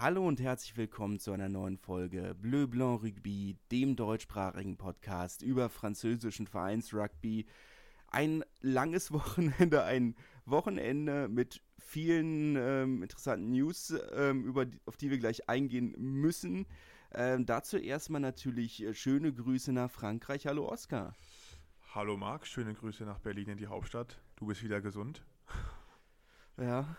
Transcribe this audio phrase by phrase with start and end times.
[0.00, 5.68] Hallo und herzlich willkommen zu einer neuen Folge Bleu Blanc Rugby, dem deutschsprachigen Podcast über
[5.68, 7.46] französischen Vereinsrugby.
[8.06, 10.14] Ein langes Wochenende, ein
[10.44, 16.66] Wochenende mit vielen ähm, interessanten News, ähm, über die, auf die wir gleich eingehen müssen.
[17.12, 20.46] Ähm, dazu erstmal natürlich äh, schöne Grüße nach Frankreich.
[20.46, 21.16] Hallo Oskar.
[21.92, 24.22] Hallo Marc, schöne Grüße nach Berlin in die Hauptstadt.
[24.36, 25.24] Du bist wieder gesund.
[26.56, 26.96] Ja,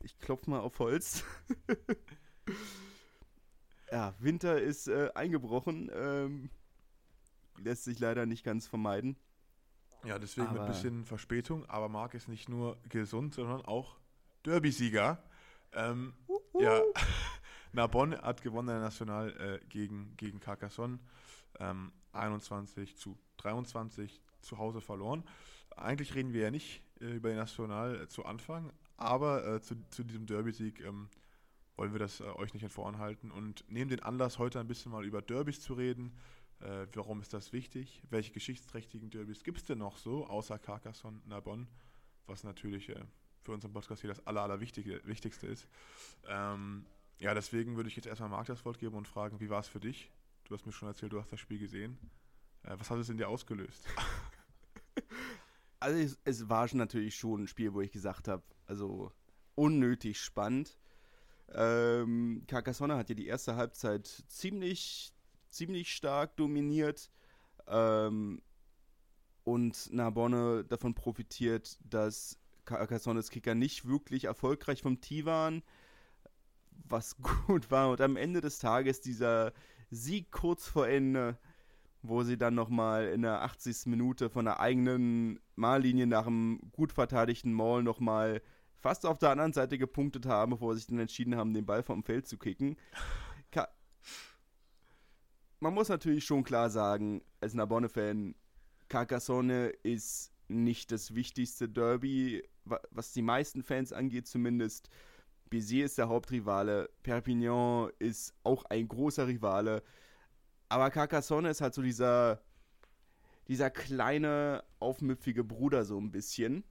[0.00, 1.24] ich klopfe mal auf Holz.
[3.92, 5.90] ja, Winter ist äh, eingebrochen.
[5.94, 6.50] Ähm,
[7.58, 9.16] lässt sich leider nicht ganz vermeiden.
[10.04, 11.64] Ja, deswegen aber mit ein bisschen Verspätung.
[11.66, 13.96] Aber Marc ist nicht nur gesund, sondern auch
[14.44, 15.22] Derby-Sieger.
[15.72, 16.14] Ähm,
[16.58, 16.80] ja,
[17.72, 20.98] Narbonne hat gewonnen der National äh, gegen, gegen Carcassonne.
[21.58, 25.24] Ähm, 21 zu 23 zu Hause verloren.
[25.76, 29.76] Eigentlich reden wir ja nicht äh, über den National äh, zu Anfang, aber äh, zu,
[29.90, 31.08] zu diesem Derby-Sieg ähm,
[31.76, 34.92] wollen wir das äh, euch nicht in vorhalten und nehmen den Anlass, heute ein bisschen
[34.92, 36.16] mal über Derbys zu reden.
[36.60, 38.02] Äh, warum ist das wichtig?
[38.08, 41.66] Welche geschichtsträchtigen Derbys gibt es denn noch so, außer Carcassonne, Narbonne,
[42.26, 43.04] was natürlich äh,
[43.42, 45.68] für unseren Podcast hier das aller, aller ist.
[46.26, 46.86] Ähm,
[47.18, 49.68] ja, deswegen würde ich jetzt erstmal Marc das Wort geben und fragen, wie war es
[49.68, 50.10] für dich?
[50.44, 51.98] Du hast mir schon erzählt, du hast das Spiel gesehen.
[52.62, 53.86] Äh, was hat es in dir ausgelöst?
[55.78, 59.12] Also es, es war natürlich schon ein Spiel, wo ich gesagt habe, also
[59.54, 60.78] unnötig spannend.
[61.54, 65.12] Ähm, Carcassonne hat ja die erste Halbzeit ziemlich,
[65.48, 67.10] ziemlich stark dominiert.
[67.68, 68.42] Ähm,
[69.44, 75.62] und Narbonne davon profitiert, dass Carcassonnes Kicker nicht wirklich erfolgreich vom Tee waren,
[76.88, 77.90] was gut war.
[77.90, 79.52] Und am Ende des Tages dieser
[79.90, 81.38] Sieg kurz vor Ende,
[82.02, 83.86] wo sie dann nochmal in der 80.
[83.86, 88.42] Minute von der eigenen Mahllinie nach einem gut verteidigten Maul nochmal
[88.86, 91.82] fast auf der anderen Seite gepunktet haben, bevor sie sich dann entschieden haben, den Ball
[91.82, 92.76] vom Feld zu kicken.
[93.50, 93.68] Ka
[95.58, 98.36] Man muss natürlich schon klar sagen, als Narbonne-Fan,
[98.88, 104.88] Carcassonne ist nicht das wichtigste Derby, was die meisten Fans angeht zumindest.
[105.50, 109.82] Béziers ist der Hauptrivale, Perpignan ist auch ein großer Rivale,
[110.68, 112.40] aber Carcassonne ist halt so dieser,
[113.48, 116.62] dieser kleine, aufmüpfige Bruder so ein bisschen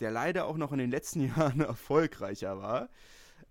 [0.00, 2.90] der leider auch noch in den letzten Jahren erfolgreicher war.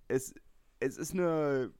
[0.07, 0.33] Es,
[0.79, 1.71] es ist eine.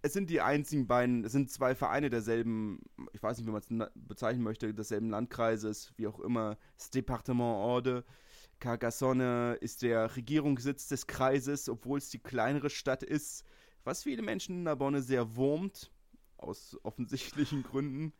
[0.00, 2.80] Es sind die einzigen beiden, es sind zwei Vereine derselben,
[3.12, 7.56] ich weiß nicht, wie man es bezeichnen möchte, desselben Landkreises, wie auch immer, das Departement
[7.56, 8.04] Orde.
[8.60, 13.44] Carcassonne ist der Regierungssitz des Kreises, obwohl es die kleinere Stadt ist,
[13.82, 15.90] was viele Menschen in Narbonne sehr wurmt,
[16.36, 18.12] aus offensichtlichen Gründen.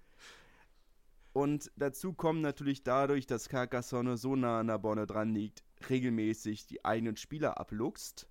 [1.39, 6.67] Und dazu kommen natürlich dadurch, dass Carcassonne so nah an der Bonne dran liegt, regelmäßig
[6.67, 8.29] die eigenen Spieler abluchst.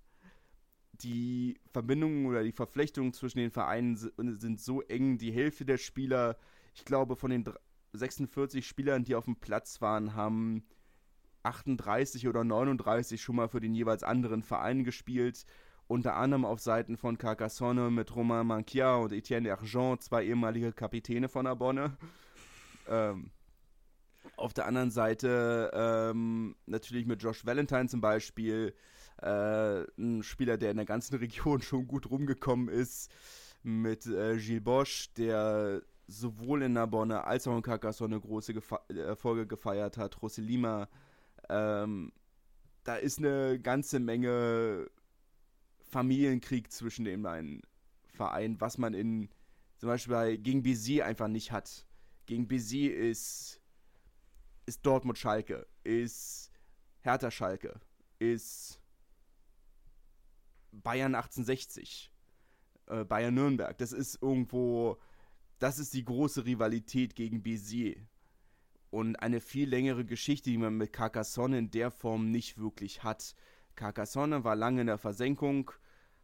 [0.92, 6.36] Die Verbindungen oder die Verflechtungen zwischen den Vereinen sind so eng, die Hälfte der Spieler,
[6.74, 7.44] ich glaube von den
[7.94, 10.64] 46 Spielern, die auf dem Platz waren, haben
[11.44, 15.46] 38 oder 39 schon mal für den jeweils anderen Verein gespielt.
[15.86, 21.30] Unter anderem auf Seiten von Carcassonne mit Romain Manquia und Etienne Argent, zwei ehemalige Kapitäne
[21.30, 21.96] von der Bonne.
[22.88, 23.30] Ähm,
[24.36, 28.74] auf der anderen Seite ähm, natürlich mit Josh Valentine zum Beispiel,
[29.20, 33.10] äh, ein Spieler, der in der ganzen Region schon gut rumgekommen ist,
[33.62, 39.46] mit äh, Gilles Bosch, der sowohl in Narbonne als auch in Carcassonne große Gefa Erfolge
[39.46, 40.88] gefeiert hat, Rossi Lima.
[41.48, 42.12] Ähm,
[42.84, 44.88] da ist eine ganze Menge
[45.80, 47.62] Familienkrieg zwischen den beiden
[48.06, 49.28] Vereinen, was man in
[49.76, 51.86] zum Beispiel bei, gegen BC einfach nicht hat
[52.28, 53.60] gegen Béziers ist,
[54.66, 56.52] ist Dortmund Schalke, ist
[57.00, 57.80] Hertha Schalke,
[58.18, 58.80] ist
[60.70, 62.12] Bayern 1860,
[62.86, 63.76] äh, Bayern Nürnberg.
[63.78, 64.98] Das ist irgendwo,
[65.58, 67.98] das ist die große Rivalität gegen Béziers.
[68.90, 73.34] Und eine viel längere Geschichte, die man mit Carcassonne in der Form nicht wirklich hat.
[73.74, 75.70] Carcassonne war lange in der Versenkung,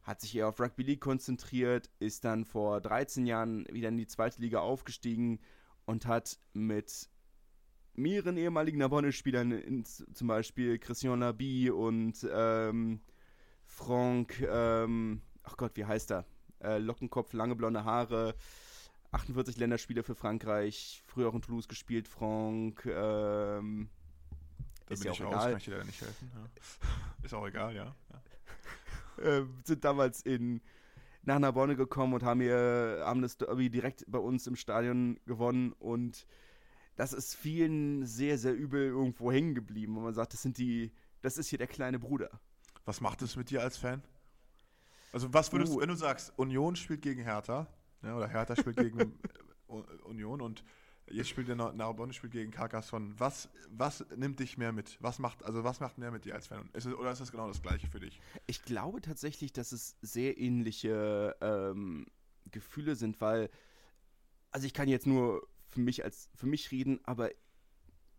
[0.02, 4.06] hat sich eher auf Rugby League konzentriert, ist dann vor 13 Jahren wieder in die
[4.06, 5.40] zweite Liga aufgestiegen
[5.86, 7.08] und hat mit
[7.94, 13.00] mehreren ehemaligen Narbonne-Spielern, zum Beispiel Christian Labi und ähm,
[13.66, 16.26] Franck, ähm, ach Gott, wie heißt er?
[16.60, 18.34] Äh, Lockenkopf, lange blonde Haare,
[19.12, 23.88] 48 Länderspiele für Frankreich, früher auch in Toulouse gespielt, Franck, ähm,
[24.86, 25.48] da ist bin ja ich auch raus, egal.
[25.50, 26.30] kann ich dir leider nicht helfen.
[26.34, 27.24] Ja.
[27.24, 27.94] Ist auch egal, ja.
[29.18, 29.24] ja.
[29.24, 30.60] äh, sind damals in
[31.26, 35.72] nach Narbonne gekommen und haben, hier, haben das Derby direkt bei uns im Stadion gewonnen
[35.78, 36.26] und
[36.96, 39.96] das ist vielen sehr, sehr übel irgendwo hängen geblieben.
[39.96, 40.92] Und man sagt, das sind die,
[41.22, 42.30] das ist hier der kleine Bruder.
[42.84, 44.02] Was macht es mit dir als Fan?
[45.12, 45.76] Also was würdest uh.
[45.76, 47.66] du, wenn du sagst, Union spielt gegen Hertha,
[48.02, 49.18] ja, oder Hertha spielt gegen
[50.04, 50.64] Union und
[51.10, 53.14] jetzt spielt der Narbonne spielt gegen Carcassonne.
[53.18, 54.96] Was, was nimmt dich mehr mit?
[55.00, 56.68] Was macht, also was macht mehr mit dir als Fan?
[56.72, 58.20] Ist es, oder ist das genau das Gleiche für dich?
[58.46, 62.06] Ich glaube tatsächlich, dass es sehr ähnliche ähm,
[62.50, 63.50] Gefühle sind, weil,
[64.50, 67.30] also ich kann jetzt nur für mich als für mich reden, aber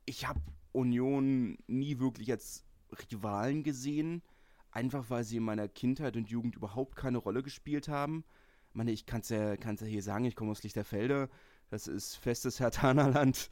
[0.05, 0.41] ich habe
[0.71, 2.65] Union nie wirklich als
[3.11, 4.21] Rivalen gesehen
[4.75, 8.25] einfach weil sie in meiner Kindheit und Jugend überhaupt keine Rolle gespielt haben.
[8.69, 11.29] Ich meine, ich kann es ja, ja hier sagen, ich komme aus Lichterfelde,
[11.69, 13.49] das ist festes Hertanerland.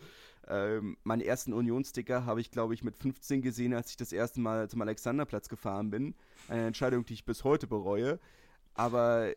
[0.47, 4.41] Ähm, meinen ersten Unionssticker habe ich, glaube ich, mit 15 gesehen, als ich das erste
[4.41, 6.15] Mal zum Alexanderplatz gefahren bin.
[6.49, 8.19] Eine Entscheidung, die ich bis heute bereue.
[8.73, 9.33] Aber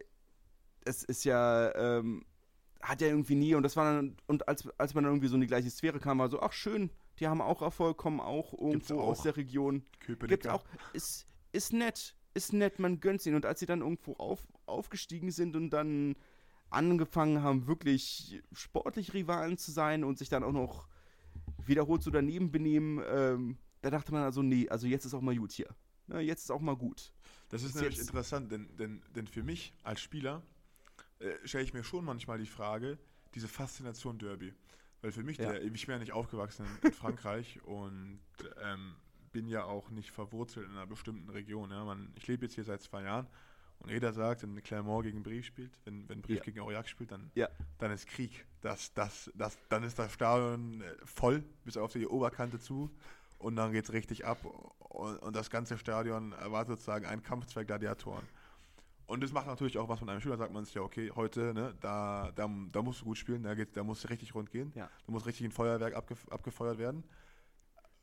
[0.85, 2.25] es ist ja, ähm,
[2.81, 5.37] hat ja irgendwie nie, und das war dann, und als, als man dann irgendwie so
[5.37, 8.53] in die gleiche Sphäre kam, war so, ach schön, die haben auch Erfolg, kommen auch
[8.53, 9.09] irgendwo auch.
[9.09, 9.85] aus der Region.
[10.01, 10.29] Köpenicker.
[10.29, 10.65] Gibt's auch.
[10.93, 13.37] Ist, ist nett, ist nett, man gönnt ihnen.
[13.37, 16.17] Und als sie dann irgendwo auf, aufgestiegen sind und dann
[16.71, 20.87] angefangen haben, wirklich sportlich Rivalen zu sein und sich dann auch noch
[21.65, 25.37] wiederholt so daneben benehmen, ähm, da dachte man also, nee, also jetzt ist auch mal
[25.37, 25.69] gut hier.
[26.09, 27.13] Ne, jetzt ist auch mal gut.
[27.49, 30.43] Das ist, ist nämlich interessant, denn, denn, denn für mich als Spieler
[31.19, 32.99] äh, stelle ich mir schon manchmal die Frage,
[33.35, 34.55] diese Faszination Derby.
[35.03, 35.53] Weil für mich, ja.
[35.53, 38.21] der, ich bin ja nicht aufgewachsen in, in Frankreich und
[38.63, 38.95] ähm,
[39.33, 41.71] bin ja auch nicht verwurzelt in einer bestimmten Region.
[41.71, 41.85] Ja.
[41.85, 43.27] Man, ich lebe jetzt hier seit zwei Jahren
[43.81, 46.45] und jeder sagt, wenn Clermont gegen Brief spielt, wenn, wenn Brief ja.
[46.45, 47.49] gegen Aurillac spielt, dann, ja.
[47.79, 48.47] dann ist Krieg.
[48.63, 52.91] Das, das, das, dann ist das Stadion äh, voll bis auf die Oberkante zu
[53.39, 54.39] und dann geht es richtig ab
[54.79, 58.27] und, und, das ganze Stadion erwartet sozusagen einen Kampf zwei Gladiatoren.
[59.07, 61.55] Und das macht natürlich auch was von einem Schüler, sagt man sich ja, okay, heute,
[61.55, 64.73] ne, da, da, da musst du gut spielen, da, geht, da musst richtig rund gehen,
[64.75, 64.91] ja.
[65.07, 67.05] da muss richtig ein Feuerwerk abge, abgefeuert werden.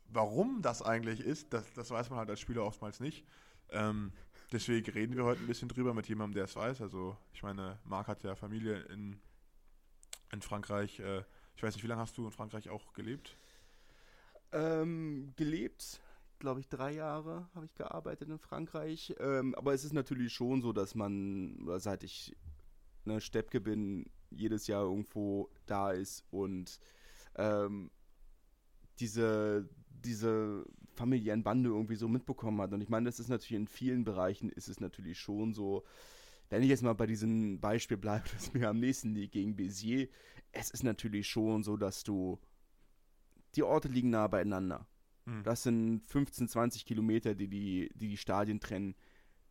[0.08, 3.26] Warum das eigentlich ist, das, das weiß man halt als Spieler oftmals nicht.
[3.70, 4.12] Ähm,
[4.52, 6.80] deswegen reden wir heute ein bisschen drüber mit jemandem, der es weiß.
[6.80, 9.20] Also, ich meine, Marc hat ja Familie in,
[10.32, 11.00] in Frankreich.
[11.00, 11.24] Äh,
[11.56, 13.36] ich weiß nicht, wie lange hast du in Frankreich auch gelebt?
[14.52, 16.00] Ähm, gelebt,
[16.38, 19.14] glaube ich, drei Jahre habe ich gearbeitet in Frankreich.
[19.18, 22.36] Ähm, aber es ist natürlich schon so, dass man, seit ich
[23.04, 26.80] ne, Steppke bin, jedes Jahr irgendwo da ist und
[27.36, 27.90] ähm,
[28.98, 29.68] diese
[30.04, 30.64] diese
[30.94, 32.72] familiären Bande irgendwie so mitbekommen hat.
[32.72, 35.84] Und ich meine, das ist natürlich in vielen Bereichen ist es natürlich schon so,
[36.50, 40.08] wenn ich jetzt mal bei diesem Beispiel bleibe, das mir am nächsten liegt gegen Bézier,
[40.52, 42.38] es ist natürlich schon so, dass du
[43.56, 44.86] die Orte liegen nah beieinander.
[45.26, 45.42] Hm.
[45.42, 48.94] Das sind 15, 20 Kilometer, die die, die die Stadien trennen.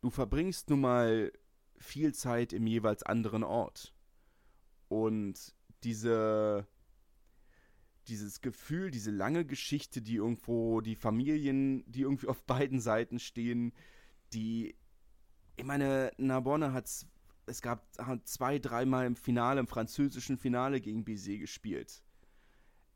[0.01, 1.31] Du verbringst nun mal
[1.77, 3.93] viel Zeit im jeweils anderen Ort.
[4.87, 5.53] Und
[5.83, 6.67] diese
[8.07, 13.73] dieses Gefühl, diese lange Geschichte, die irgendwo, die Familien, die irgendwie auf beiden Seiten stehen,
[14.33, 14.75] die,
[15.55, 16.89] ich meine, Narbonne hat,
[17.45, 17.87] es gab
[18.25, 22.03] zwei, dreimal im Finale, im französischen Finale gegen Bizet gespielt.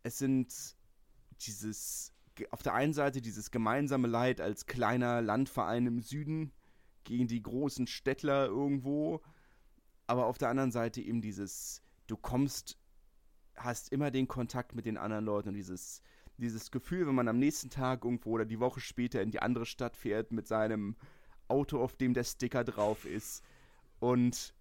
[0.04, 0.54] Es sind
[1.42, 2.13] dieses,
[2.51, 6.51] auf der einen Seite dieses gemeinsame Leid als kleiner Landverein im Süden
[7.04, 9.21] gegen die großen Städtler irgendwo,
[10.07, 12.77] aber auf der anderen Seite eben dieses, du kommst
[13.57, 16.01] hast immer den Kontakt mit den anderen Leuten und dieses,
[16.38, 19.65] dieses Gefühl, wenn man am nächsten Tag irgendwo oder die Woche später in die andere
[19.65, 20.95] Stadt fährt mit seinem
[21.48, 23.44] Auto, auf dem der Sticker drauf ist
[24.00, 24.54] und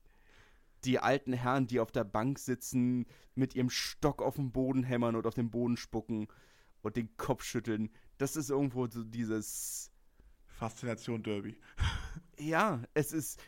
[0.85, 5.17] die alten Herren, die auf der Bank sitzen, mit ihrem Stock auf den Boden hämmern
[5.17, 6.29] und auf den Boden spucken
[6.83, 7.91] und den Kopf schütteln.
[8.19, 9.91] Das ist irgendwo so dieses
[10.47, 11.59] Faszination Derby.
[12.39, 13.41] ja, es ist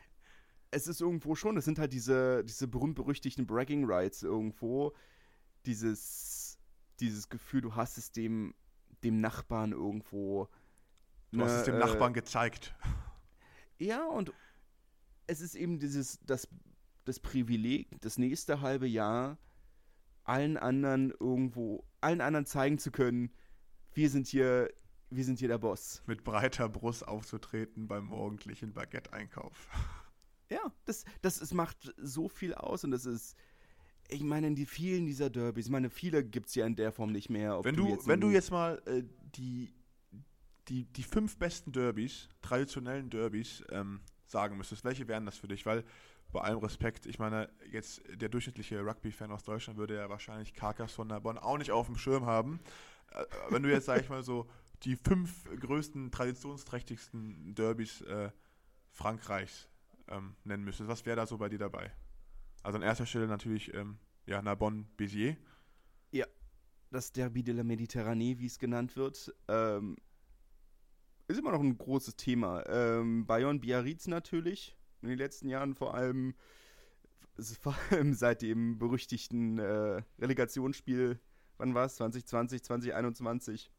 [0.70, 4.92] es ist irgendwo schon, es sind halt diese diese berühmt-berüchtigten Bragging Rights irgendwo,
[5.68, 6.58] dieses,
[6.98, 8.54] dieses Gefühl, du hast es dem,
[9.04, 10.48] dem Nachbarn irgendwo.
[11.30, 12.74] Du ne, hast es dem äh, Nachbarn gezeigt.
[13.78, 14.32] Ja, und
[15.28, 16.48] es ist eben dieses, das,
[17.04, 19.38] das Privileg, das nächste halbe Jahr
[20.24, 23.30] allen anderen irgendwo, allen anderen zeigen zu können,
[23.94, 24.70] wir sind hier,
[25.10, 26.02] wir sind hier der Boss.
[26.06, 29.68] Mit breiter Brust aufzutreten beim morgendlichen Baguette-Einkauf.
[30.50, 33.36] Ja, das, das es macht so viel aus und das ist,
[34.08, 36.92] ich meine, in die vielen dieser Derbys, ich meine, viele gibt es ja in der
[36.92, 37.62] Form nicht mehr.
[37.62, 39.02] wenn du, du wenn du jetzt mal äh,
[39.36, 39.72] die,
[40.68, 45.64] die, die fünf besten Derbys, traditionellen Derbys, ähm, sagen müsstest, welche wären das für dich?
[45.66, 45.84] Weil
[46.32, 51.20] bei allem Respekt, ich meine, jetzt der durchschnittliche Rugby-Fan aus Deutschland würde ja wahrscheinlich Carcassonne
[51.20, 52.60] Bonn auch nicht auf dem Schirm haben.
[53.12, 54.48] Äh, wenn du jetzt, sag ich mal so,
[54.82, 58.30] die fünf größten, traditionsträchtigsten Derbys äh,
[58.90, 59.68] Frankreichs
[60.08, 61.92] ähm, nennen müsstest, was wäre da so bei dir dabei?
[62.62, 65.36] Also an erster Stelle natürlich ähm, ja, Narbonne-Béziers.
[66.10, 66.26] Ja,
[66.90, 69.96] das Derby de la Méditerranée, wie es genannt wird, ähm,
[71.28, 72.64] ist immer noch ein großes Thema.
[72.66, 76.34] Ähm, Bayonne Biarritz natürlich, in den letzten Jahren vor allem,
[77.60, 81.20] vor allem seit dem berüchtigten äh, Relegationsspiel,
[81.58, 81.96] wann war es?
[81.96, 83.70] 2020, 2021.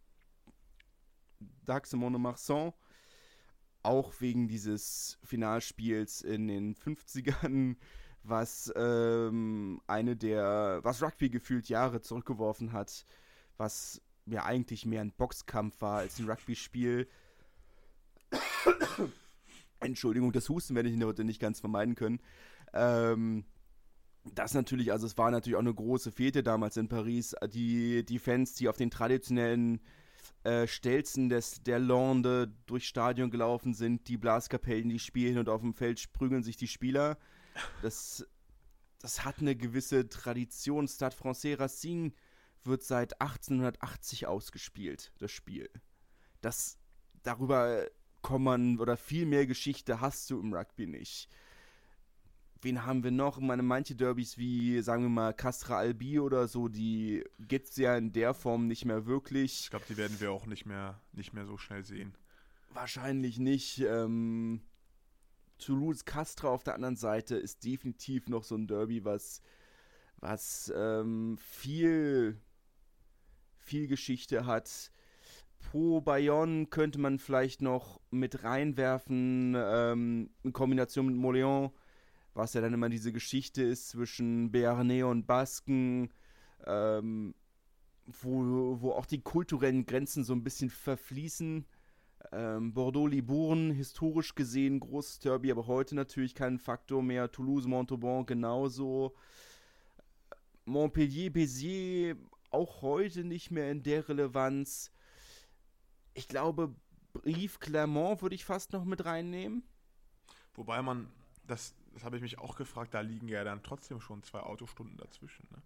[1.65, 2.74] Dax Monomarsan.
[3.81, 7.77] Auch wegen dieses Finalspiels in den 50ern,
[8.29, 13.05] was ähm, eine der, was Rugby gefühlt Jahre zurückgeworfen hat,
[13.57, 17.07] was ja eigentlich mehr ein Boxkampf war als ein Rugby-Spiel.
[19.79, 22.19] Entschuldigung, das Husten werde ich heute nicht ganz vermeiden können.
[22.74, 23.45] Ähm,
[24.36, 27.36] das natürlich, also es war natürlich auch eine große Fete damals in Paris.
[27.53, 29.79] Die, die Fans, die auf den traditionellen
[30.43, 35.62] äh, Stelzen des, der Lande durchs Stadion gelaufen sind, die Blaskapellen, die spielen und auf
[35.62, 37.17] dem Feld sprügeln sich die Spieler.
[37.81, 38.25] Das,
[39.01, 40.87] das hat eine gewisse Tradition.
[40.87, 42.13] Stade Francais Racing
[42.63, 45.69] wird seit 1880 ausgespielt, das Spiel.
[46.41, 46.77] Das,
[47.23, 47.87] darüber
[48.21, 51.29] kann man, oder viel mehr Geschichte hast du im Rugby nicht.
[52.61, 53.37] Wen haben wir noch?
[53.37, 57.77] Ich meine, manche Derbys wie, sagen wir mal, Castra Albi oder so, die gibt es
[57.77, 59.61] ja in der Form nicht mehr wirklich.
[59.61, 62.13] Ich glaube, die werden wir auch nicht mehr, nicht mehr so schnell sehen.
[62.73, 63.79] Wahrscheinlich nicht.
[63.79, 64.61] Ähm,
[65.59, 69.41] Toulouse Castra auf der anderen Seite ist definitiv noch so ein Derby, was,
[70.17, 72.41] was ähm, viel
[73.69, 74.91] viel Geschichte hat.
[75.59, 81.71] Pro Bayonne könnte man vielleicht noch mit reinwerfen, ähm, in Kombination mit Moléon,
[82.33, 86.09] was ja dann immer diese Geschichte ist zwischen Béarnais und Basken,
[86.65, 87.35] ähm,
[88.05, 91.65] wo, wo auch die kulturellen Grenzen so ein bisschen verfließen.
[92.31, 97.31] Ähm, Bordeaux-Libourne, historisch gesehen großes Derby, aber heute natürlich kein Faktor mehr.
[97.31, 99.15] Toulouse-Montauban genauso.
[100.65, 102.15] Montpellier-Béziers
[102.51, 104.91] auch heute nicht mehr in der Relevanz.
[106.13, 106.75] Ich glaube,
[107.13, 109.63] Brief Clermont würde ich fast noch mit reinnehmen.
[110.53, 111.07] Wobei man,
[111.47, 114.97] das, das habe ich mich auch gefragt, da liegen ja dann trotzdem schon zwei Autostunden
[114.97, 115.47] dazwischen.
[115.51, 115.61] Ne?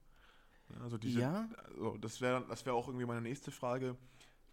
[0.81, 1.49] Also diese, ja.
[1.69, 3.95] Also das wäre das wär auch irgendwie meine nächste Frage.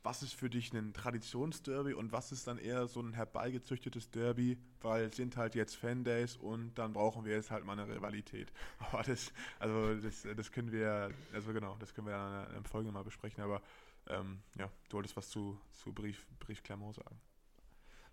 [0.03, 4.57] Was ist für dich ein Traditionsderby und was ist dann eher so ein herbeigezüchtetes Derby,
[4.81, 8.51] weil es sind halt jetzt Fandays und dann brauchen wir jetzt halt mal eine Rivalität.
[8.79, 12.91] Aber das, also das, das können wir, also genau, das können wir in einer Folge
[12.91, 13.61] mal besprechen, aber
[14.09, 17.21] ähm, ja, du wolltest was zu, zu Brief, Brief Clermont sagen.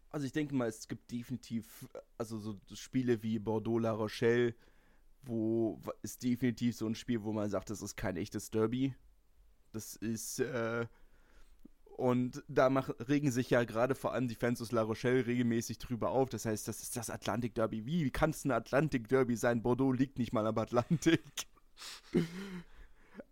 [0.09, 4.55] Also ich denke mal, es gibt definitiv, also so Spiele wie Bordeaux-La Rochelle,
[5.23, 8.93] wo ist definitiv so ein Spiel, wo man sagt, das ist kein echtes Derby.
[9.73, 10.87] Das ist, äh,
[11.97, 15.79] und da mach, regen sich ja gerade vor allem die Fans aus La Rochelle regelmäßig
[15.79, 16.29] drüber auf.
[16.29, 17.87] Das heißt, das ist das Atlantik Derby.
[17.87, 19.63] Wie, wie kann es ein Atlantik Derby sein?
[19.63, 21.23] Bordeaux liegt nicht mal am Atlantik.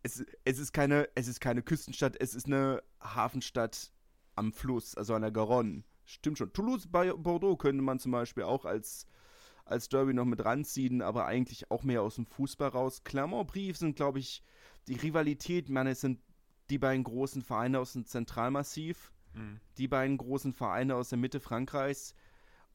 [0.04, 3.92] es, es, ist keine, es ist keine Küstenstadt, es ist eine Hafenstadt
[4.36, 5.84] am Fluss, also an der Garonne.
[6.06, 6.52] Stimmt schon.
[6.52, 9.06] Toulouse bei Bordeaux könnte man zum Beispiel auch als,
[9.66, 13.04] als Derby noch mit ranziehen, aber eigentlich auch mehr aus dem Fußball raus.
[13.04, 14.44] Clermont-Brief sind, glaube ich,
[14.88, 16.20] die Rivalität, man, es sind
[16.70, 19.60] die beiden großen Vereine aus dem Zentralmassiv, mhm.
[19.78, 22.16] die beiden großen Vereine aus der Mitte Frankreichs.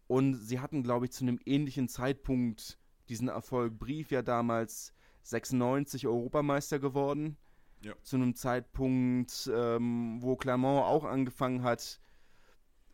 [0.06, 2.78] Und sie hatten, glaube ich, zu einem ähnlichen Zeitpunkt
[3.09, 3.78] diesen Erfolg.
[3.78, 4.92] Brief ja damals
[5.23, 7.37] 96 Europameister geworden.
[7.82, 7.94] Ja.
[8.02, 12.00] Zu einem Zeitpunkt, ähm, wo Clermont auch angefangen hat,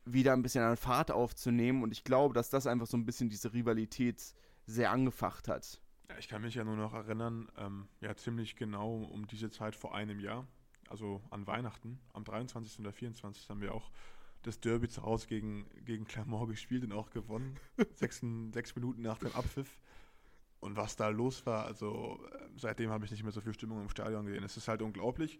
[0.04, 1.82] wieder ein bisschen an Fahrt aufzunehmen.
[1.82, 4.22] Und ich glaube, dass das einfach so ein bisschen diese Rivalität
[4.66, 5.80] sehr angefacht hat.
[6.08, 9.74] Ja, ich kann mich ja nur noch erinnern, ähm, ja, ziemlich genau um diese Zeit
[9.74, 10.46] vor einem Jahr
[10.88, 12.80] also an Weihnachten, am 23.
[12.80, 13.48] oder 24.
[13.50, 13.90] haben wir auch
[14.42, 17.56] das Derby zu Hause gegen, gegen Clermont gespielt und auch gewonnen.
[17.94, 19.80] sechs, sechs Minuten nach dem Abpfiff.
[20.60, 23.82] Und was da los war, also äh, seitdem habe ich nicht mehr so viel Stimmung
[23.82, 24.44] im Stadion gesehen.
[24.44, 25.38] Es ist halt unglaublich.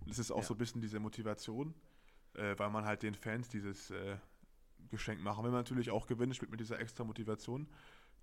[0.00, 0.42] Und es ist auch ja.
[0.42, 1.74] so ein bisschen diese Motivation,
[2.34, 4.16] äh, weil man halt den Fans dieses äh,
[4.90, 5.44] Geschenk machen.
[5.44, 7.68] Wenn man natürlich auch gewinnt, spielt mit dieser extra Motivation,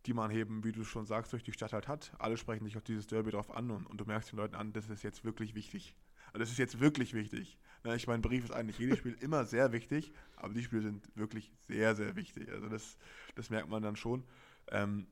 [0.05, 2.13] die man eben, wie du schon sagst, durch die Stadt halt hat.
[2.19, 4.71] Alle sprechen sich auf dieses Derby drauf an und, und du merkst den Leuten an,
[4.73, 5.95] das ist jetzt wirklich wichtig.
[6.35, 7.57] Und das ist jetzt wirklich wichtig.
[7.85, 11.07] Ne, ich meine, Brief ist eigentlich jedes Spiel immer sehr wichtig, aber die Spiele sind
[11.15, 12.51] wirklich sehr, sehr wichtig.
[12.51, 12.97] Also das,
[13.35, 14.25] das merkt man dann schon.
[14.67, 15.07] Ähm,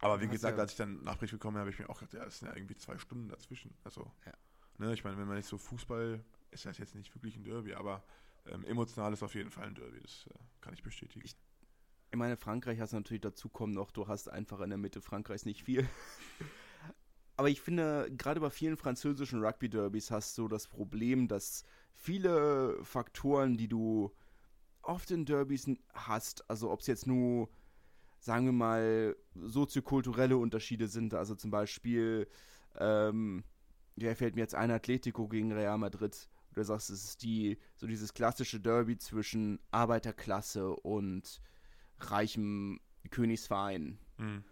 [0.00, 1.98] aber wie gesagt, ja als ich dann nach Brief gekommen bin, habe ich mir auch
[1.98, 3.72] gedacht, ja, das sind ja irgendwie zwei Stunden dazwischen.
[3.84, 4.34] Also, ja.
[4.76, 7.72] ne, ich meine, wenn man nicht so Fußball, ist das jetzt nicht wirklich ein Derby,
[7.72, 8.04] aber
[8.44, 11.24] ähm, emotional ist auf jeden Fall ein Derby, das äh, kann ich bestätigen.
[11.24, 11.34] Ich,
[12.10, 15.00] ich meine, Frankreich hast du natürlich dazu kommen noch, du hast einfach in der Mitte
[15.00, 15.88] Frankreichs nicht viel.
[17.42, 23.56] aber ich finde, gerade bei vielen französischen Rugby-Derbys hast du das Problem, dass viele Faktoren,
[23.56, 24.12] die du
[24.80, 27.48] oft in Derbys hast, also ob es jetzt nur,
[28.20, 32.28] sagen wir mal, soziokulturelle Unterschiede sind, also zum Beispiel,
[32.78, 33.42] ähm,
[33.96, 36.28] der fällt mir jetzt ein Atletico gegen Real Madrid.
[36.54, 41.40] Du sagst, es ist die, so dieses klassische Derby zwischen Arbeiterklasse und
[41.98, 42.78] reichem
[43.10, 43.98] Königsverein.
[44.16, 44.44] Mhm.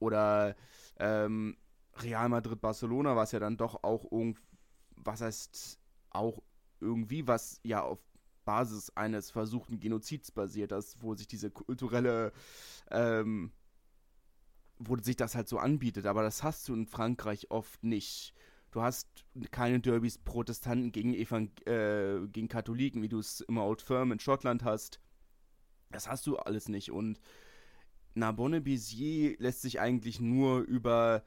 [0.00, 0.56] Oder
[0.98, 1.56] ähm,
[2.02, 4.40] Real Madrid Barcelona, was ja dann doch auch irgend,
[4.96, 5.78] was heißt
[6.10, 6.42] auch
[6.80, 7.98] irgendwie, was ja auf
[8.44, 12.32] Basis eines versuchten Genozids basiert, das, wo sich diese kulturelle,
[12.90, 13.52] ähm,
[14.78, 16.06] wo sich das halt so anbietet.
[16.06, 18.34] Aber das hast du in Frankreich oft nicht.
[18.70, 19.08] Du hast
[19.50, 24.18] keine Derbys Protestanten gegen, Evang äh, gegen Katholiken, wie du es im Old Firm in
[24.18, 25.00] Schottland hast.
[25.90, 26.90] Das hast du alles nicht.
[26.90, 27.20] Und
[28.14, 31.24] Narbonne Béziers lässt sich eigentlich nur über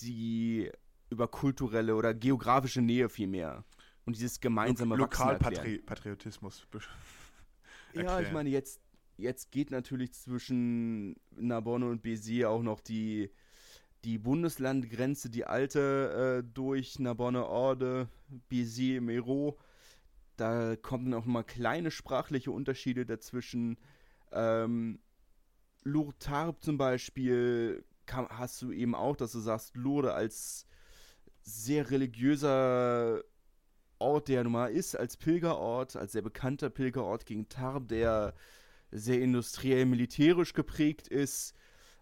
[0.00, 0.70] die,
[1.10, 3.64] über kulturelle oder geografische Nähe vielmehr
[4.08, 6.66] und dieses gemeinsame Lo Lokalpatriotismus.
[7.92, 8.80] ja, ich meine, jetzt,
[9.18, 13.30] jetzt geht natürlich zwischen Narbonne und Béziers auch noch die,
[14.04, 18.08] die Bundeslandgrenze, die alte, äh, durch Narbonne Orde,
[18.48, 19.58] Béziers, Mero.
[20.36, 23.76] Da kommen auch mal kleine sprachliche Unterschiede dazwischen.
[24.32, 25.00] Ähm,
[25.84, 30.66] Lourdes zum Beispiel kann, hast du eben auch, dass du sagst, Lourdes als
[31.42, 33.22] sehr religiöser
[34.00, 38.34] Ort, der nun mal ist, als Pilgerort, als sehr bekannter Pilgerort gegen Tarbes, der
[38.90, 41.54] sehr industriell militärisch geprägt ist.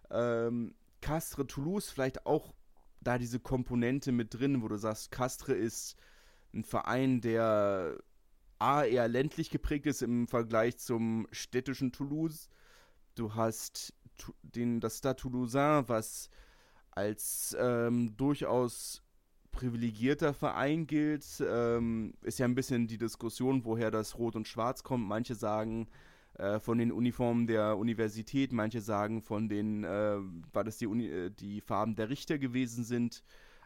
[0.09, 2.53] Ähm, Castres, Toulouse, vielleicht auch
[3.01, 5.95] da diese Komponente mit drin, wo du sagst, Castres ist
[6.53, 7.97] ein Verein, der
[8.59, 12.49] A, eher ländlich geprägt ist im Vergleich zum städtischen Toulouse.
[13.15, 13.93] Du hast
[14.41, 16.29] den, das Stade Toulousain, was
[16.91, 19.03] als ähm, durchaus
[19.51, 21.25] privilegierter Verein gilt.
[21.47, 25.07] Ähm, ist ja ein bisschen die Diskussion, woher das Rot und Schwarz kommt.
[25.07, 25.87] Manche sagen
[26.35, 30.17] äh, von den Uniformen der Universität, manche sagen von den, äh,
[30.53, 33.23] weil das die, Uni äh, die Farben der Richter gewesen sind.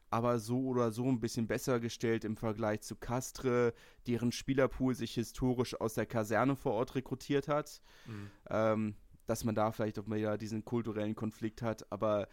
[0.09, 3.73] Aber so oder so ein bisschen besser gestellt im Vergleich zu Castre,
[4.07, 7.81] deren Spielerpool sich historisch aus der Kaserne vor Ort rekrutiert hat.
[8.05, 8.31] Mhm.
[8.49, 8.95] Ähm,
[9.31, 12.27] dass man da vielleicht auch mal ja diesen kulturellen Konflikt hat, aber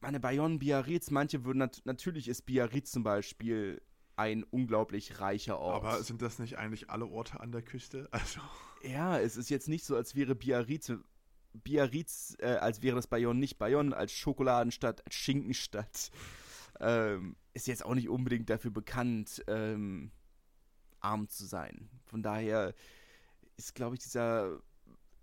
[0.00, 3.82] meine Bayonne, Biarritz, manche würden nat natürlich ist Biarritz zum Beispiel
[4.14, 5.84] ein unglaublich reicher Ort.
[5.84, 8.08] Aber sind das nicht eigentlich alle Orte an der Küste?
[8.12, 8.40] Also.
[8.82, 10.92] Ja, es ist jetzt nicht so, als wäre Biarritz,
[11.52, 16.10] Biarritz, äh, als wäre das Bayonne nicht Bayonne, als Schokoladenstadt, als Schinkenstadt.
[16.80, 20.10] Ähm, ist jetzt auch nicht unbedingt dafür bekannt, ähm,
[21.00, 21.90] arm zu sein.
[22.06, 22.74] Von daher
[23.56, 24.60] ist, glaube ich, dieser,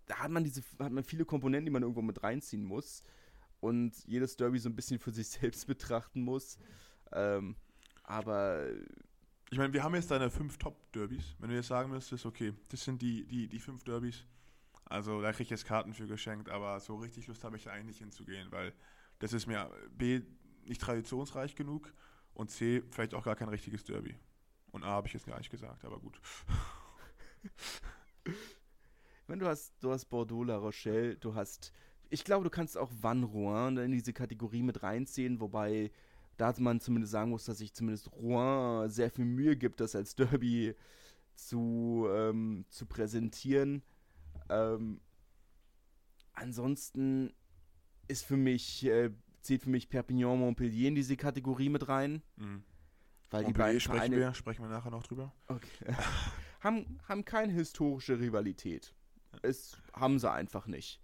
[0.09, 3.03] da hat man diese, hat man viele Komponenten, die man irgendwo mit reinziehen muss
[3.59, 6.57] und jedes Derby so ein bisschen für sich selbst betrachten muss.
[7.11, 7.55] Ähm,
[8.03, 8.67] aber.
[9.51, 11.35] Ich meine, wir haben jetzt deine fünf Top-Derbys.
[11.39, 14.23] Wenn du jetzt sagen müsstest, okay, das sind die, die, die fünf Derbys.
[14.85, 17.71] Also da kriege ich jetzt Karten für geschenkt, aber so richtig Lust habe ich da
[17.71, 18.73] eigentlich nicht hinzugehen, weil
[19.17, 20.21] das ist mir B
[20.65, 21.91] nicht traditionsreich genug
[22.35, 24.15] und C vielleicht auch gar kein richtiges Derby.
[24.71, 26.21] Und A habe ich jetzt gar nicht gesagt, aber gut.
[29.29, 31.71] Wenn du hast, du hast Bordeaux, La Rochelle, du hast
[32.09, 35.91] ich glaube, du kannst auch Van Rouen in diese Kategorie mit reinziehen, wobei
[36.37, 40.15] da man zumindest sagen muss, dass sich zumindest Rouen sehr viel Mühe gibt, das als
[40.15, 40.75] Derby
[41.35, 43.83] zu, ähm, zu präsentieren.
[44.49, 45.01] Ähm,
[46.33, 47.33] ansonsten
[48.07, 49.11] ist für mich, äh,
[49.41, 52.23] zählt für mich Perpignan Montpellier in diese Kategorie mit rein.
[52.37, 52.63] Mhm.
[53.29, 55.31] Weil die beiden sprechen Vereine, wir, sprechen wir nachher noch drüber.
[55.47, 55.93] Okay.
[56.61, 58.95] haben, haben keine historische Rivalität.
[59.41, 61.01] Es haben sie einfach nicht.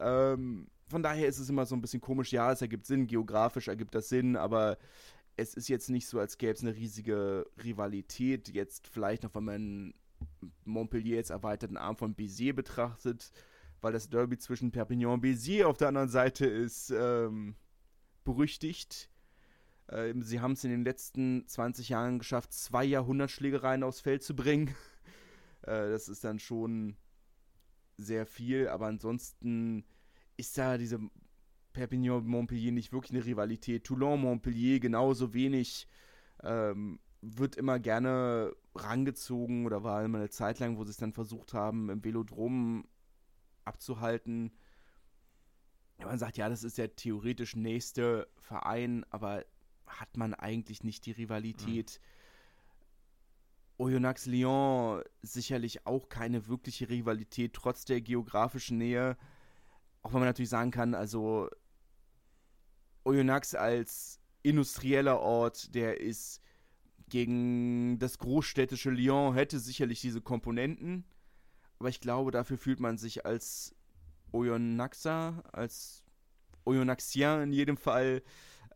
[0.00, 2.32] Ähm, von daher ist es immer so ein bisschen komisch.
[2.32, 4.78] Ja, es ergibt Sinn, geografisch ergibt das Sinn, aber
[5.36, 8.48] es ist jetzt nicht so, als gäbe es eine riesige Rivalität.
[8.48, 9.94] Jetzt vielleicht noch, wenn man
[10.64, 13.30] Montpellier jetzt erweiterten Arm von Béziers betrachtet,
[13.80, 17.54] weil das Derby zwischen Perpignan und Béziers auf der anderen Seite ist ähm,
[18.24, 19.10] berüchtigt.
[19.90, 24.34] Ähm, sie haben es in den letzten 20 Jahren geschafft, zwei Jahrhundertschlägereien aufs Feld zu
[24.34, 24.74] bringen.
[25.62, 26.96] äh, das ist dann schon
[27.98, 29.84] sehr viel, aber ansonsten
[30.36, 31.00] ist da diese
[31.72, 33.84] Perpignan-Montpellier nicht wirklich eine Rivalität.
[33.84, 35.86] Toulon-Montpellier genauso wenig.
[36.42, 41.12] Ähm, wird immer gerne rangezogen oder war immer eine Zeit lang, wo sie es dann
[41.12, 42.86] versucht haben, im Velodrom
[43.64, 44.52] abzuhalten.
[45.98, 49.44] Man sagt, ja, das ist der theoretisch nächste Verein, aber
[49.84, 52.00] hat man eigentlich nicht die Rivalität.
[52.00, 52.17] Mhm
[53.78, 59.16] Oyonnax Lyon sicherlich auch keine wirkliche Rivalität, trotz der geografischen Nähe.
[60.02, 61.48] Auch wenn man natürlich sagen kann, also
[63.04, 66.42] Oyonnax als industrieller Ort, der ist
[67.08, 71.04] gegen das großstädtische Lyon, hätte sicherlich diese Komponenten.
[71.78, 73.76] Aber ich glaube, dafür fühlt man sich als
[74.32, 76.04] Oyonnaxer, als
[76.64, 78.22] Oyonnaxien in jedem Fall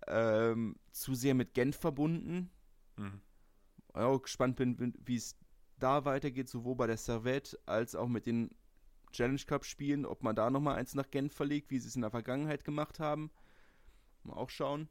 [0.07, 2.51] ähm, zu sehr mit Genf verbunden.
[2.97, 3.21] Mhm
[3.93, 5.37] auch gespannt bin, wie es
[5.79, 8.51] da weitergeht, sowohl bei der Servette als auch mit den
[9.13, 12.03] Challenge Cup spielen, ob man da nochmal eins nach Genf verlegt, wie sie es in
[12.03, 13.31] der Vergangenheit gemacht haben.
[14.23, 14.89] Mal auch schauen.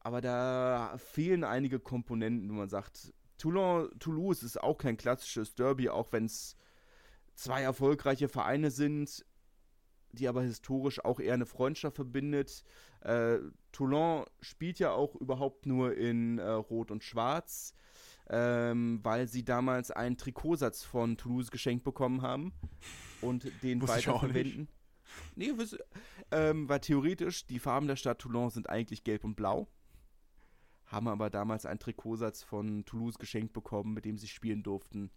[0.00, 5.88] Aber da fehlen einige Komponenten, wo man sagt, Toulon, Toulouse ist auch kein klassisches Derby,
[5.88, 6.56] auch wenn es
[7.34, 9.24] zwei erfolgreiche Vereine sind,
[10.12, 12.64] die aber historisch auch eher eine Freundschaft verbindet.
[13.00, 13.38] Äh,
[13.74, 17.74] Toulon spielt ja auch überhaupt nur in äh, Rot und Schwarz,
[18.30, 22.52] ähm, weil sie damals einen Trikotsatz von Toulouse geschenkt bekommen haben
[23.20, 24.68] und den weiterverwenden.
[25.36, 25.52] Nee,
[26.30, 29.68] ähm, weil theoretisch die Farben der Stadt Toulon sind eigentlich gelb und blau
[30.86, 35.10] haben aber damals einen Trikotsatz von Toulouse geschenkt bekommen, mit dem sie spielen durften.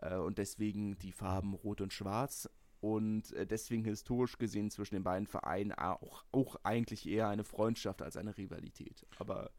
[0.00, 2.48] Äh, und deswegen die Farben Rot und Schwarz.
[2.84, 8.02] Und äh, deswegen historisch gesehen zwischen den beiden Vereinen auch, auch eigentlich eher eine Freundschaft
[8.02, 9.06] als eine Rivalität.
[9.18, 9.52] Aber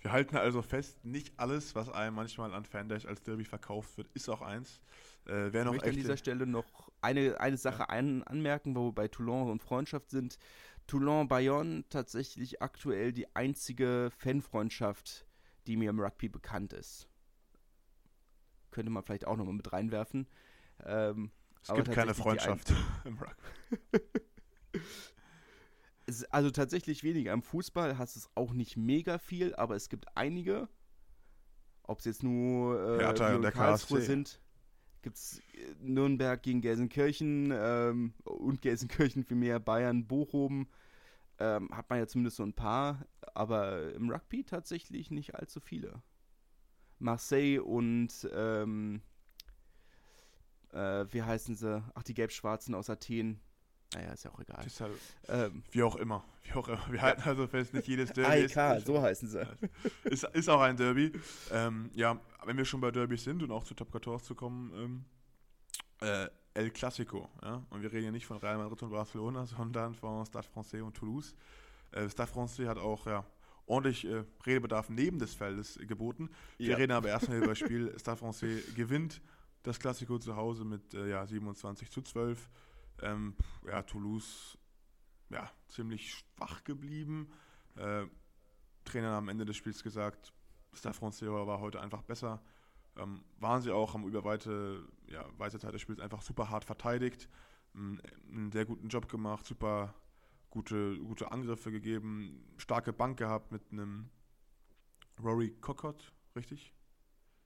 [0.00, 4.12] wir halten also fest, nicht alles, was einem manchmal an Fandash als Derby verkauft wird,
[4.12, 4.82] ist auch eins.
[5.24, 7.88] Äh, wer noch ich möchte an dieser Stelle noch eine, eine Sache ja.
[7.88, 10.38] ein, anmerken, wo wir bei Toulon und Freundschaft sind.
[10.88, 15.26] Toulon-Bayonne tatsächlich aktuell die einzige Fanfreundschaft,
[15.66, 17.08] die mir im Rugby bekannt ist.
[18.72, 20.28] Könnte man vielleicht auch nochmal mit reinwerfen.
[20.84, 21.30] Ähm,
[21.62, 22.72] es gibt keine Freundschaft
[23.04, 24.00] im Rugby.
[26.30, 27.32] also tatsächlich weniger.
[27.32, 30.68] Im Fußball hast du es auch nicht mega viel, aber es gibt einige.
[31.84, 34.06] Ob es jetzt nur äh, und der Karlsruhe KSC.
[34.06, 34.40] sind.
[35.02, 40.68] Gibt es äh, Nürnberg gegen Gelsenkirchen ähm, und Gelsenkirchen für mehr Bayern, Bochum.
[41.38, 46.02] Ähm, hat man ja zumindest so ein paar, aber im Rugby tatsächlich nicht allzu viele.
[46.98, 49.02] Marseille und ähm,
[50.72, 51.82] äh, wie heißen sie?
[51.94, 53.40] Ach, die Gelb-Schwarzen aus Athen.
[53.94, 54.64] Naja, ist ja auch egal.
[54.80, 54.92] Halt,
[55.28, 56.24] ähm, wie auch immer.
[56.44, 56.80] Wie auch immer.
[56.90, 59.46] Wir halten also fest, nicht jedes Derby AEK, ist, so heißen sie.
[60.04, 61.12] Ist, ist auch ein Derby.
[61.50, 64.72] Ähm, ja, wenn wir schon bei Derbys sind und auch zu Top 14 zu kommen,
[64.74, 65.04] ähm,
[66.00, 67.28] äh, El Clasico.
[67.42, 67.62] Ja?
[67.70, 70.96] Und wir reden ja nicht von Real Madrid und Barcelona, sondern von Stade Francais und
[70.96, 71.34] Toulouse.
[71.92, 73.24] Äh, Stade Francais hat auch ja,
[73.66, 76.30] ordentlich äh, Redebedarf neben des Feldes geboten.
[76.58, 76.76] Wir ja.
[76.76, 77.94] reden aber erstmal über das Spiel.
[77.98, 79.20] Stade Francais gewinnt
[79.62, 82.50] das Clasico zu Hause mit äh, ja, 27 zu 12.
[83.02, 83.34] Ähm,
[83.66, 84.58] ja, Toulouse
[85.30, 87.30] ja, ziemlich schwach geblieben.
[87.76, 88.06] Äh,
[88.84, 90.32] Trainer am Ende des Spiels gesagt,
[90.72, 92.42] Stade Francais war heute einfach besser.
[92.96, 96.64] Ähm, waren sie auch, haben über weite, ja, weite Zeit des Spiels einfach super hart
[96.64, 97.28] verteidigt,
[97.74, 99.94] einen sehr guten Job gemacht, super
[100.50, 104.10] gute, gute Angriffe gegeben, starke Bank gehabt mit einem
[105.22, 106.74] Rory Cockott, richtig?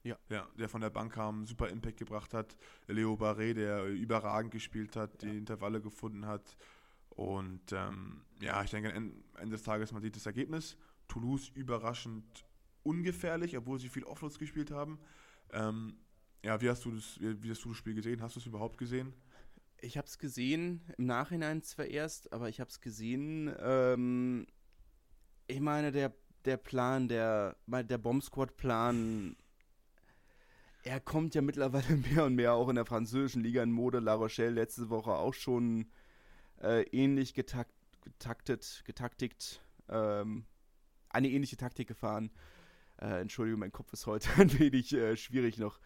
[0.06, 0.16] Ja.
[0.28, 2.56] Ja, der von der Bank kam, super Impact gebracht hat.
[2.86, 5.30] Leo Barré, der überragend gespielt hat, ja.
[5.30, 6.56] die Intervalle gefunden hat.
[7.10, 10.76] Und ähm, ja, ich denke, am Ende des Tages, man sieht das Ergebnis.
[11.08, 12.46] Toulouse überraschend
[12.84, 15.00] ungefährlich, obwohl sie viel Offloads gespielt haben.
[15.52, 15.96] Ähm,
[16.44, 18.22] ja, wie hast du das, wie, wie hast du das Spiel gesehen?
[18.22, 19.12] Hast du es überhaupt gesehen?
[19.80, 23.52] Ich habe es gesehen, im Nachhinein zwar erst, aber ich habe es gesehen.
[23.58, 24.46] Ähm,
[25.48, 26.14] ich meine, der,
[26.44, 29.36] der Plan, der, der Bomb Squad-Plan,
[30.86, 33.98] er kommt ja mittlerweile mehr und mehr auch in der französischen Liga in Mode.
[33.98, 35.90] La Rochelle letzte Woche auch schon
[36.62, 37.72] äh, ähnlich getakt,
[38.02, 40.46] getaktet, getaktigt, ähm,
[41.08, 42.30] eine ähnliche Taktik gefahren.
[42.98, 45.80] Äh, Entschuldigung, mein Kopf ist heute ein wenig äh, schwierig noch.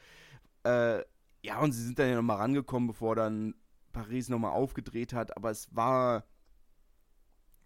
[0.64, 1.02] Äh,
[1.42, 3.54] ja, und sie sind dann ja nochmal rangekommen, bevor dann
[3.92, 5.34] Paris nochmal aufgedreht hat.
[5.34, 6.26] Aber es war,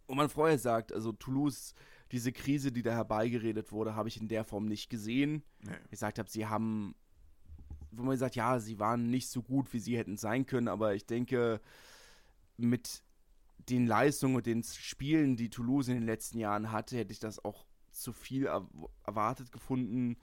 [0.06, 1.74] wo man vorher sagt, also Toulouse,
[2.12, 5.42] diese Krise, die da herbeigeredet wurde, habe ich in der Form nicht gesehen.
[5.58, 5.72] Nee.
[5.86, 6.94] Ich gesagt habe, sie haben,
[7.96, 10.68] wo man sagt, ja, sie waren nicht so gut, wie sie hätten sein können.
[10.68, 11.60] Aber ich denke,
[12.56, 13.02] mit
[13.68, 17.44] den Leistungen und den Spielen, die Toulouse in den letzten Jahren hatte, hätte ich das
[17.44, 18.46] auch zu viel
[19.04, 20.16] erwartet gefunden.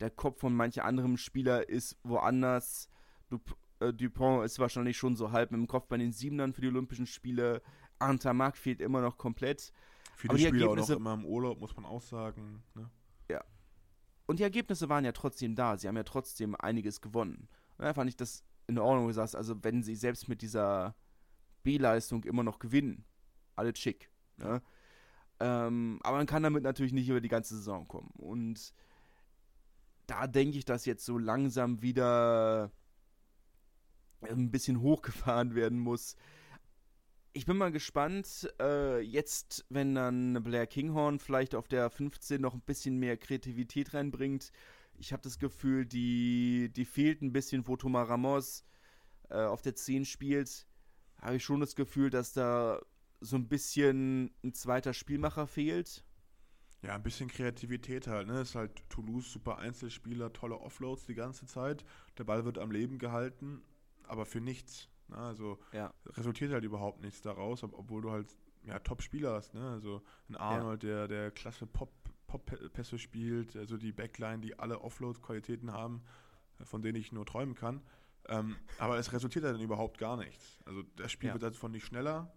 [0.00, 2.88] Der Kopf von manch anderem Spieler ist woanders.
[3.28, 6.62] Dup äh, Dupont ist wahrscheinlich schon so halb mit dem Kopf bei den Siebenern für
[6.62, 7.62] die Olympischen Spiele.
[7.98, 9.72] Antamak fehlt immer noch komplett.
[10.16, 12.62] Viele Spieler auch noch immer im Urlaub, muss man auch sagen.
[12.74, 12.90] Ne?
[13.30, 13.44] Ja.
[14.30, 15.76] Und die Ergebnisse waren ja trotzdem da.
[15.76, 17.48] Sie haben ja trotzdem einiges gewonnen.
[17.78, 19.34] Und da fand ich das in Ordnung gesagt.
[19.34, 20.94] Also, wenn sie selbst mit dieser
[21.64, 23.04] B-Leistung immer noch gewinnen,
[23.56, 24.08] alles schick.
[24.36, 24.62] Ne?
[25.40, 28.12] Ähm, aber man kann damit natürlich nicht über die ganze Saison kommen.
[28.18, 28.72] Und
[30.06, 32.70] da denke ich, dass jetzt so langsam wieder
[34.20, 36.14] ein bisschen hochgefahren werden muss.
[37.32, 42.54] Ich bin mal gespannt, äh, jetzt, wenn dann Blair Kinghorn vielleicht auf der 15 noch
[42.54, 44.50] ein bisschen mehr Kreativität reinbringt.
[44.94, 48.64] Ich habe das Gefühl, die, die fehlt ein bisschen, wo Thomas Ramos
[49.28, 50.66] äh, auf der 10 spielt.
[51.18, 52.80] Habe ich schon das Gefühl, dass da
[53.20, 56.04] so ein bisschen ein zweiter Spielmacher fehlt.
[56.82, 58.40] Ja, ein bisschen Kreativität halt, ne?
[58.40, 61.84] Ist halt Toulouse, super Einzelspieler, tolle Offloads die ganze Zeit.
[62.18, 63.62] Der Ball wird am Leben gehalten,
[64.02, 64.89] aber für nichts.
[65.10, 65.16] Ne?
[65.16, 65.92] Also ja.
[66.06, 68.26] resultiert halt überhaupt nichts daraus, ob, obwohl du halt
[68.64, 69.54] ja, Top-Spieler hast.
[69.54, 69.70] Ne?
[69.70, 71.06] Also ein Arnold, ja.
[71.06, 71.92] der, der klasse Pop,
[72.26, 76.02] Pop-Pässe spielt, also die Backline, die alle Offload-Qualitäten haben,
[76.62, 77.82] von denen ich nur träumen kann.
[78.28, 80.58] Ähm, aber es resultiert dann überhaupt gar nichts.
[80.64, 81.34] Also das Spiel ja.
[81.34, 82.32] wird davon nicht schneller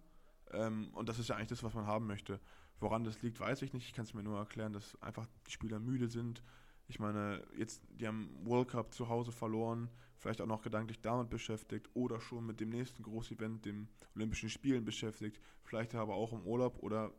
[0.53, 2.39] ähm, und das ist ja eigentlich das, was man haben möchte.
[2.79, 3.85] Woran das liegt, weiß ich nicht.
[3.85, 6.43] Ich kann es mir nur erklären, dass einfach die Spieler müde sind.
[6.87, 9.89] Ich meine, jetzt, die haben World Cup zu Hause verloren,
[10.23, 14.85] vielleicht auch noch gedanklich damit beschäftigt oder schon mit dem nächsten Großevent, dem Olympischen Spielen
[14.85, 17.11] beschäftigt, vielleicht aber auch im Urlaub oder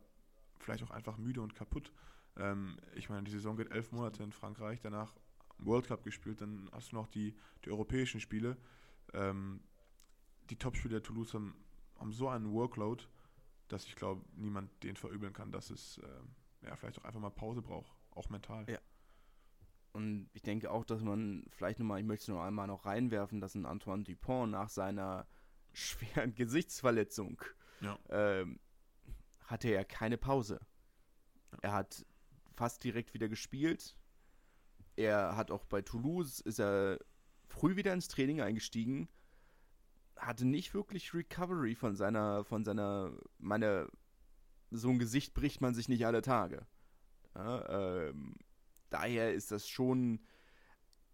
[0.59, 1.91] vielleicht auch einfach müde und kaputt.
[2.35, 5.13] Ähm, ich meine, die Saison geht elf Monate in Frankreich, danach
[5.59, 8.57] World Cup gespielt, dann hast du noch die, die europäischen Spiele.
[9.13, 9.61] Ähm,
[10.49, 11.55] die Topspiele der Toulouse haben,
[11.99, 13.03] haben, so einen Workload,
[13.67, 17.29] dass ich glaube, niemand den verübeln kann, dass es äh, ja, vielleicht auch einfach mal
[17.29, 18.65] Pause braucht, auch mental.
[18.67, 18.79] Ja.
[19.95, 23.39] Und ich denke auch, dass man vielleicht nochmal, ich möchte es noch einmal noch reinwerfen,
[23.39, 25.25] dass ein Antoine Dupont nach seiner
[25.71, 27.41] schweren Gesichtsverletzung
[27.79, 27.97] ja.
[28.09, 28.59] ähm,
[29.45, 30.59] hatte er keine Pause.
[31.53, 31.59] Ja.
[31.61, 32.05] Er hat
[32.57, 33.95] fast direkt wieder gespielt.
[34.97, 36.99] Er hat auch bei Toulouse, ist er
[37.47, 39.07] früh wieder ins Training eingestiegen,
[40.17, 43.89] hatte nicht wirklich Recovery von seiner, von seiner, meine,
[44.71, 46.67] so ein Gesicht bricht man sich nicht alle Tage.
[47.33, 48.35] Ja, ähm,
[48.95, 50.19] daher ist das schon,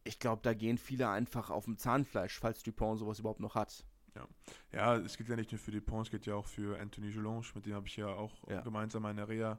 [0.03, 3.85] ich glaube, da gehen viele einfach auf dem Zahnfleisch, falls Dupont sowas überhaupt noch hat.
[4.15, 4.27] Ja.
[4.73, 7.45] ja, es geht ja nicht nur für Dupont, es geht ja auch für Anthony Gelange,
[7.55, 8.61] mit dem habe ich ja auch ja.
[8.61, 9.57] gemeinsam eine Reha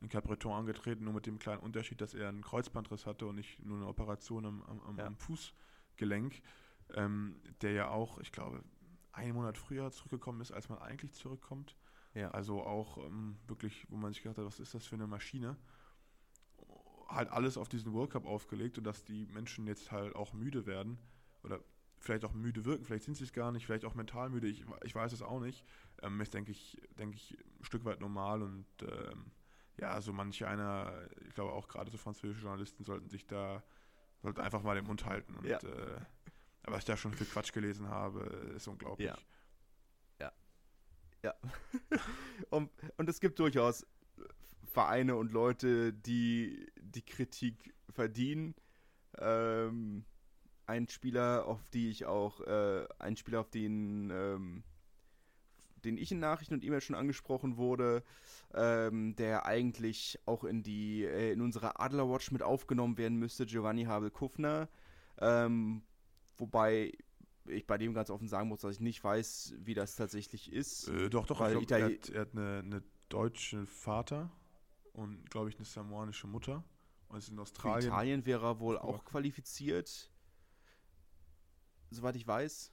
[0.00, 3.64] in Capbreton angetreten, nur mit dem kleinen Unterschied, dass er einen Kreuzbandriss hatte und nicht
[3.64, 5.06] nur eine Operation am, am, ja.
[5.06, 6.40] am Fußgelenk,
[6.94, 8.62] ähm, der ja auch, ich glaube,
[9.12, 11.76] einen Monat früher zurückgekommen ist, als man eigentlich zurückkommt.
[12.14, 12.30] Ja.
[12.30, 15.56] Also auch ähm, wirklich, wo man sich gedacht hat, was ist das für eine Maschine?
[17.08, 20.66] Halt alles auf diesen World Cup aufgelegt und dass die Menschen jetzt halt auch müde
[20.66, 20.98] werden
[21.42, 21.60] oder
[22.00, 24.64] vielleicht auch müde wirken, vielleicht sind sie es gar nicht, vielleicht auch mental müde, ich,
[24.84, 25.64] ich weiß es auch nicht.
[26.02, 29.32] Ähm, ist, denke ich, denke ich, ein Stück weit normal und ähm,
[29.78, 33.62] ja, so manche einer, ich glaube auch gerade so französische Journalisten sollten sich da,
[34.22, 35.34] sollten einfach mal den Mund halten.
[35.34, 35.58] Und, ja.
[35.58, 36.00] äh,
[36.64, 38.20] was ich da schon für Quatsch gelesen habe,
[38.56, 39.08] ist unglaublich.
[39.08, 39.16] Ja.
[40.20, 40.32] Ja.
[41.22, 41.34] ja.
[42.50, 43.86] und, und es gibt durchaus
[44.64, 48.54] Vereine und Leute, die die Kritik verdienen.
[49.18, 50.04] Ähm,
[50.66, 54.62] ein Spieler, auf die ich auch, äh, ein Spieler, auf den, ähm,
[55.84, 58.02] den ich in Nachrichten und E-Mails schon angesprochen wurde,
[58.54, 63.84] ähm, der eigentlich auch in die, äh, in unsere Adlerwatch mit aufgenommen werden müsste, Giovanni
[63.84, 64.68] Habel-Kufner.
[65.20, 65.82] Ähm,
[66.36, 66.92] wobei
[67.46, 70.88] ich bei dem ganz offen sagen muss, dass ich nicht weiß, wie das tatsächlich ist.
[70.88, 74.30] Äh, doch, doch, ich glaub, er hat, er hat eine, eine deutsche Vater
[74.92, 76.64] und, glaube ich, eine samoanische Mutter.
[77.08, 77.82] Und ist in Australien.
[77.82, 80.10] Für Italien wäre er wohl auch qualifiziert
[81.90, 82.72] soweit ich weiß.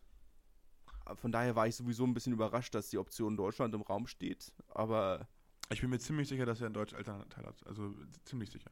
[1.15, 4.51] Von daher war ich sowieso ein bisschen überrascht, dass die Option Deutschland im Raum steht.
[4.69, 5.27] Aber.
[5.69, 7.65] Ich bin mir ziemlich sicher, dass er einen deutschen Elternteil hat.
[7.65, 7.93] Also
[8.23, 8.71] ziemlich sicher.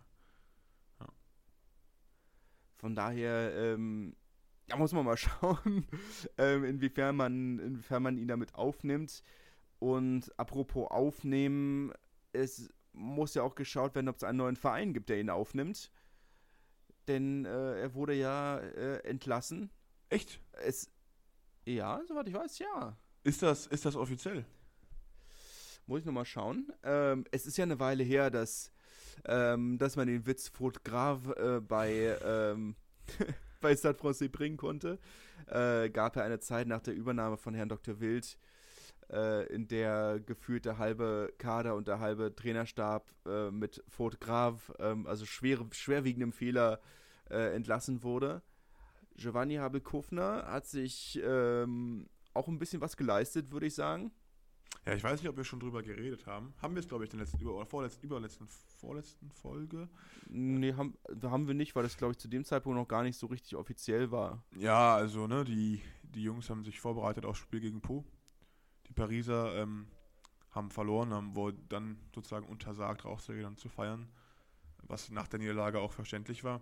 [0.99, 1.07] Ja.
[2.75, 4.15] Von daher, ähm,
[4.67, 5.87] da muss man mal schauen,
[6.37, 9.23] ähm, inwiefern, man, inwiefern man ihn damit aufnimmt.
[9.83, 11.91] Und apropos aufnehmen,
[12.31, 15.91] es muss ja auch geschaut werden, ob es einen neuen Verein gibt, der ihn aufnimmt.
[17.09, 19.69] Denn äh, er wurde ja äh, entlassen
[20.13, 20.39] Echt?
[20.63, 20.89] Es,
[21.65, 22.95] ja, soweit ich weiß, ja.
[23.23, 24.45] Ist das, ist das offiziell?
[25.87, 26.71] Muss ich nochmal schauen.
[26.83, 28.71] Ähm, es ist ja eine Weile her, dass,
[29.25, 32.75] ähm, dass man den Witz Fotograf äh, bei, ähm,
[33.59, 34.99] bei Stade Francais bringen konnte.
[35.47, 37.99] Äh, gab ja eine Zeit nach der Übernahme von Herrn Dr.
[37.99, 38.37] Wild,
[39.11, 45.07] äh, in der gefühlt der halbe Kader und der halbe Trainerstab äh, mit Fotograf, ähm,
[45.07, 46.79] also schwere, schwerwiegendem Fehler,
[47.29, 48.41] äh, entlassen wurde.
[49.15, 54.11] Giovanni Habel-Kufner hat sich ähm, auch ein bisschen was geleistet, würde ich sagen.
[54.85, 56.53] Ja, ich weiß nicht, ob wir schon drüber geredet haben.
[56.61, 59.87] Haben wir es, glaube ich, in der letzten, über, oder vorletzten, überletzten, vorletzten Folge?
[60.27, 63.17] Nee, haben, haben wir nicht, weil das, glaube ich, zu dem Zeitpunkt noch gar nicht
[63.17, 64.43] so richtig offiziell war.
[64.57, 68.03] Ja, also, ne, die, die Jungs haben sich vorbereitet aufs Spiel gegen Po.
[68.93, 69.87] Die Pariser ähm,
[70.51, 74.07] haben verloren, haben wohl dann sozusagen untersagt, rauszugehen zu feiern,
[74.83, 76.61] was nach der Niederlage auch verständlich war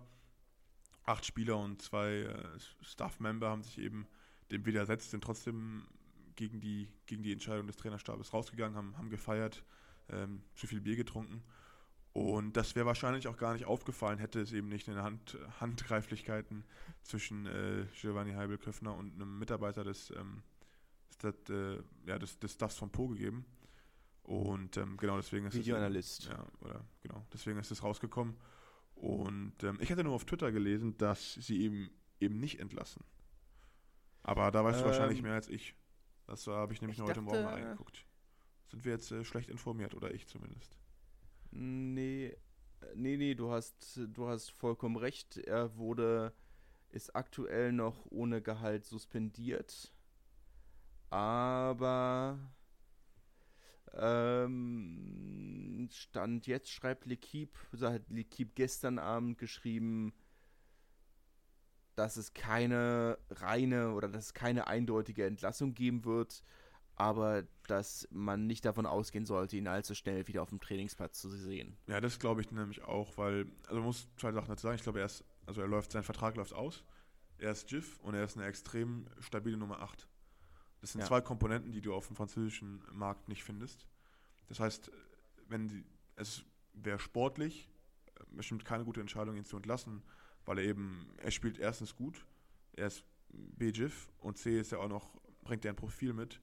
[1.04, 4.06] acht Spieler und zwei äh, Staff-Member haben sich eben
[4.50, 5.86] dem widersetzt, sind trotzdem
[6.36, 9.64] gegen die, gegen die Entscheidung des Trainerstabes rausgegangen, haben, haben gefeiert,
[10.10, 11.42] ähm, zu viel Bier getrunken.
[12.12, 16.64] Und das wäre wahrscheinlich auch gar nicht aufgefallen, hätte es eben nicht eine Hand, Handgreiflichkeiten
[17.02, 20.42] zwischen äh, Giovanni Heibel-Köffner und einem Mitarbeiter des, ähm,
[21.12, 23.44] Stat, äh, ja, des, des Staffs von Po gegeben.
[24.22, 26.22] Und ähm, genau deswegen ist Videoanalyst.
[26.22, 28.36] Es, ja, oder genau, deswegen ist es rausgekommen.
[28.94, 33.04] Und ähm, ich hatte nur auf Twitter gelesen, dass sie eben, eben nicht entlassen.
[34.22, 35.74] Aber da weißt ähm, du wahrscheinlich ähm, mehr als ich.
[36.26, 38.06] Das habe ich nämlich ich heute dachte, Morgen mal reingeguckt.
[38.68, 40.78] Sind wir jetzt äh, schlecht informiert, oder ich zumindest?
[41.50, 42.36] Nee, äh,
[42.94, 45.36] nee, nee, du hast, du hast vollkommen recht.
[45.38, 46.32] Er wurde,
[46.90, 49.92] ist aktuell noch ohne Gehalt suspendiert.
[51.12, 52.38] Aber
[53.92, 60.14] ähm, Stand jetzt schreibt L'Equipe, so hat L'Equipe gestern Abend geschrieben,
[61.96, 66.42] dass es keine reine oder dass es keine eindeutige Entlassung geben wird,
[66.94, 71.28] aber dass man nicht davon ausgehen sollte, ihn allzu schnell wieder auf dem Trainingsplatz zu
[71.28, 71.76] sehen.
[71.88, 74.76] Ja, das glaube ich nämlich auch, weil, also man muss zwei Sachen dazu sagen.
[74.76, 76.82] Ich glaube, er ist, also er läuft, sein Vertrag läuft aus.
[77.36, 80.08] Er ist GIF und er ist eine extrem stabile Nummer 8.
[80.82, 81.06] Das sind ja.
[81.06, 83.86] zwei Komponenten, die du auf dem französischen Markt nicht findest.
[84.48, 84.90] Das heißt,
[85.48, 85.84] wenn die,
[86.16, 87.70] es wäre sportlich,
[88.32, 90.02] bestimmt keine gute Entscheidung, ihn zu entlassen,
[90.44, 92.26] weil er eben, er spielt erstens gut,
[92.72, 95.14] er ist B-GIF und C ist ja auch noch,
[95.44, 96.40] bringt er ein Profil mit,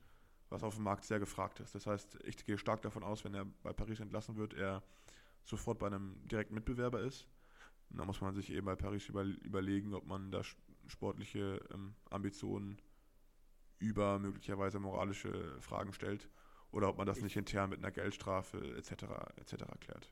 [0.47, 1.75] was auf dem Markt sehr gefragt ist.
[1.75, 4.83] Das heißt, ich gehe stark davon aus, wenn er bei Paris entlassen wird, er
[5.43, 7.27] sofort bei einem direkten Mitbewerber ist.
[7.89, 10.43] Und da muss man sich eben bei Paris über, überlegen, ob man da
[10.87, 12.77] sportliche ähm, Ambitionen
[13.79, 16.29] über möglicherweise moralische Fragen stellt
[16.71, 18.91] oder ob man das ich nicht intern mit einer Geldstrafe etc.
[19.37, 19.63] etc.
[19.79, 20.11] klärt.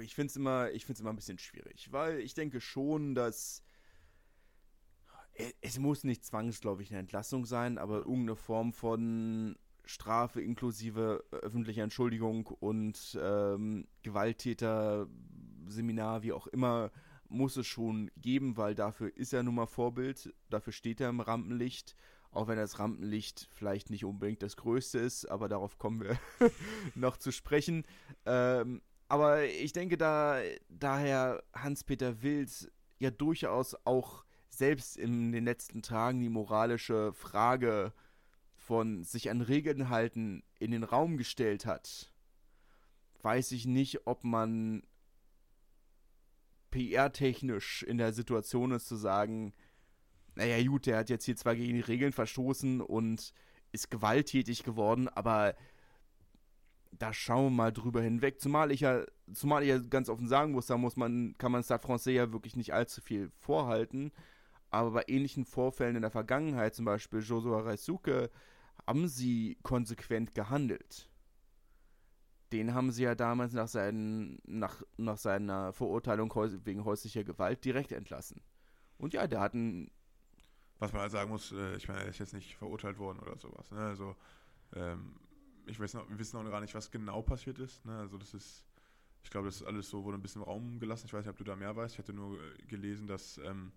[0.00, 3.62] Ich finde es immer, immer ein bisschen schwierig, weil ich denke schon, dass
[5.60, 12.46] es muss nicht zwangsläufig eine Entlassung sein, aber irgendeine Form von Strafe inklusive öffentlicher Entschuldigung
[12.46, 16.90] und ähm, Gewalttäter-Seminar, wie auch immer,
[17.28, 21.20] muss es schon geben, weil dafür ist er nun mal Vorbild, dafür steht er im
[21.20, 21.96] Rampenlicht,
[22.34, 26.18] auch wenn das Rampenlicht vielleicht nicht unbedingt das Größte ist, aber darauf kommen wir
[26.94, 27.84] noch zu sprechen.
[28.26, 35.82] Ähm, aber ich denke, da daher Hans-Peter Wild ja durchaus auch selbst in den letzten
[35.82, 37.92] Tagen die moralische Frage
[38.54, 42.12] von sich an Regeln halten in den Raum gestellt hat,
[43.22, 44.82] weiß ich nicht, ob man
[46.70, 49.52] PR-technisch in der Situation ist zu sagen,
[50.34, 53.32] naja gut, der hat jetzt hier zwar gegen die Regeln verstoßen und
[53.72, 55.54] ist gewalttätig geworden, aber
[56.98, 58.40] da schauen wir mal drüber hinweg.
[58.40, 61.62] Zumal ich ja, zumal ich ja ganz offen sagen muss, da muss man, kann man
[61.62, 64.12] Stade Francais ja wirklich nicht allzu viel vorhalten.
[64.70, 68.30] Aber bei ähnlichen Vorfällen in der Vergangenheit, zum Beispiel Josua Reisuke,
[68.86, 71.08] haben sie konsequent gehandelt.
[72.52, 76.32] Den haben sie ja damals nach, seinen, nach, nach seiner Verurteilung
[76.64, 78.42] wegen häuslicher Gewalt direkt entlassen.
[78.98, 79.90] Und ja, der hat einen.
[80.84, 83.36] Was man halt sagen muss, äh, ich meine, er ist jetzt nicht verurteilt worden oder
[83.38, 83.70] sowas.
[83.70, 83.78] Ne?
[83.78, 84.16] Also,
[84.74, 85.16] ähm,
[85.66, 87.84] ich weiß noch, wir wissen noch gar nicht, was genau passiert ist.
[87.84, 87.96] Ne?
[87.98, 88.64] Also, das ist.
[89.22, 91.06] Ich glaube, das ist alles so, wurde ein bisschen Raum gelassen.
[91.06, 91.94] Ich weiß nicht, ob du da mehr weißt.
[91.94, 93.72] Ich hatte nur äh, gelesen, dass ähm,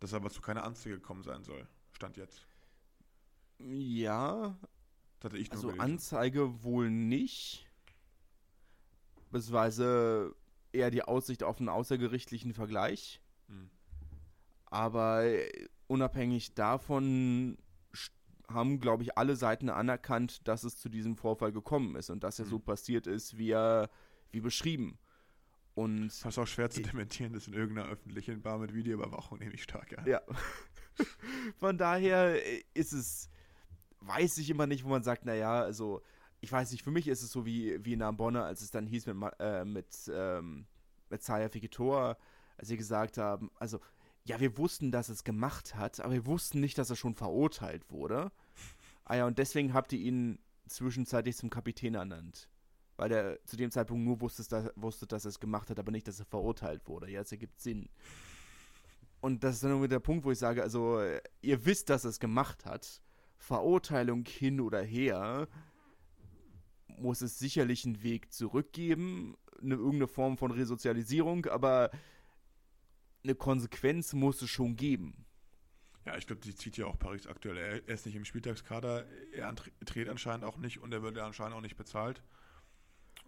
[0.00, 1.66] dass aber zu keiner Anzeige gekommen sein soll.
[1.92, 2.46] Stand jetzt.
[3.58, 4.56] Ja.
[5.18, 5.80] Das hatte ich also gelesen.
[5.80, 7.66] Anzeige wohl nicht.
[9.30, 10.34] Beziehungsweise
[10.72, 13.20] eher die Aussicht auf einen außergerichtlichen Vergleich.
[13.48, 13.70] Hm.
[14.66, 15.24] Aber
[15.88, 17.58] unabhängig davon
[18.48, 22.38] haben, glaube ich, alle Seiten anerkannt, dass es zu diesem Vorfall gekommen ist und dass
[22.38, 22.50] er hm.
[22.50, 23.90] so passiert ist, wie er
[24.30, 24.98] wie beschrieben.
[25.74, 29.54] Und das ist auch schwer zu dementieren, das in irgendeiner öffentlichen Bar mit Videoüberwachung nehme
[29.54, 30.06] ich stark an.
[30.06, 30.20] Ja.
[31.56, 32.36] Von daher
[32.74, 33.30] ist es,
[34.00, 36.02] weiß ich immer nicht, wo man sagt, naja, also,
[36.40, 38.86] ich weiß nicht, für mich ist es so wie, wie in Narbonne, als es dann
[38.86, 40.66] hieß mit, äh, mit, ähm,
[41.10, 42.16] mit Zaya Fikitor,
[42.56, 43.80] als sie gesagt haben, also,
[44.28, 47.90] ja, wir wussten, dass es gemacht hat, aber wir wussten nicht, dass er schon verurteilt
[47.90, 48.30] wurde.
[49.04, 52.48] Ah ja, und deswegen habt ihr ihn zwischenzeitlich zum Kapitän ernannt
[52.98, 55.92] weil er zu dem Zeitpunkt nur wusste, dass, wusste, dass er es gemacht hat, aber
[55.92, 57.08] nicht, dass er verurteilt wurde.
[57.08, 57.88] Ja, es ergibt Sinn.
[59.20, 61.00] Und das ist dann irgendwie der Punkt, wo ich sage, also,
[61.40, 63.00] ihr wisst, dass er es gemacht hat.
[63.36, 65.46] Verurteilung hin oder her,
[66.88, 71.90] muss es sicherlich einen Weg zurückgeben, eine, irgendeine Form von Resozialisierung, aber
[73.24, 75.24] eine Konsequenz muss es schon geben.
[76.04, 77.58] Ja, ich glaube, die zieht ja auch Paris aktuell.
[77.58, 79.54] Er ist nicht im Spieltagskader, er
[79.84, 82.22] dreht anscheinend auch nicht und er wird ja anscheinend auch nicht bezahlt.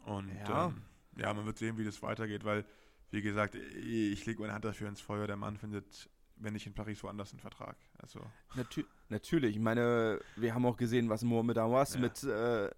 [0.04, 0.68] Und ja.
[0.68, 0.82] Ähm,
[1.16, 2.64] ja, man wird sehen, wie das weitergeht, weil,
[3.10, 5.26] wie gesagt, ich lege meine Hand dafür ins Feuer.
[5.26, 7.76] Der Mann findet, wenn nicht in Paris, woanders einen Vertrag.
[7.98, 8.20] Also.
[8.54, 9.56] Natür natürlich.
[9.56, 12.00] Ich meine, wir haben auch gesehen, was Mohamed Awas ja.
[12.00, 12.70] mit, äh,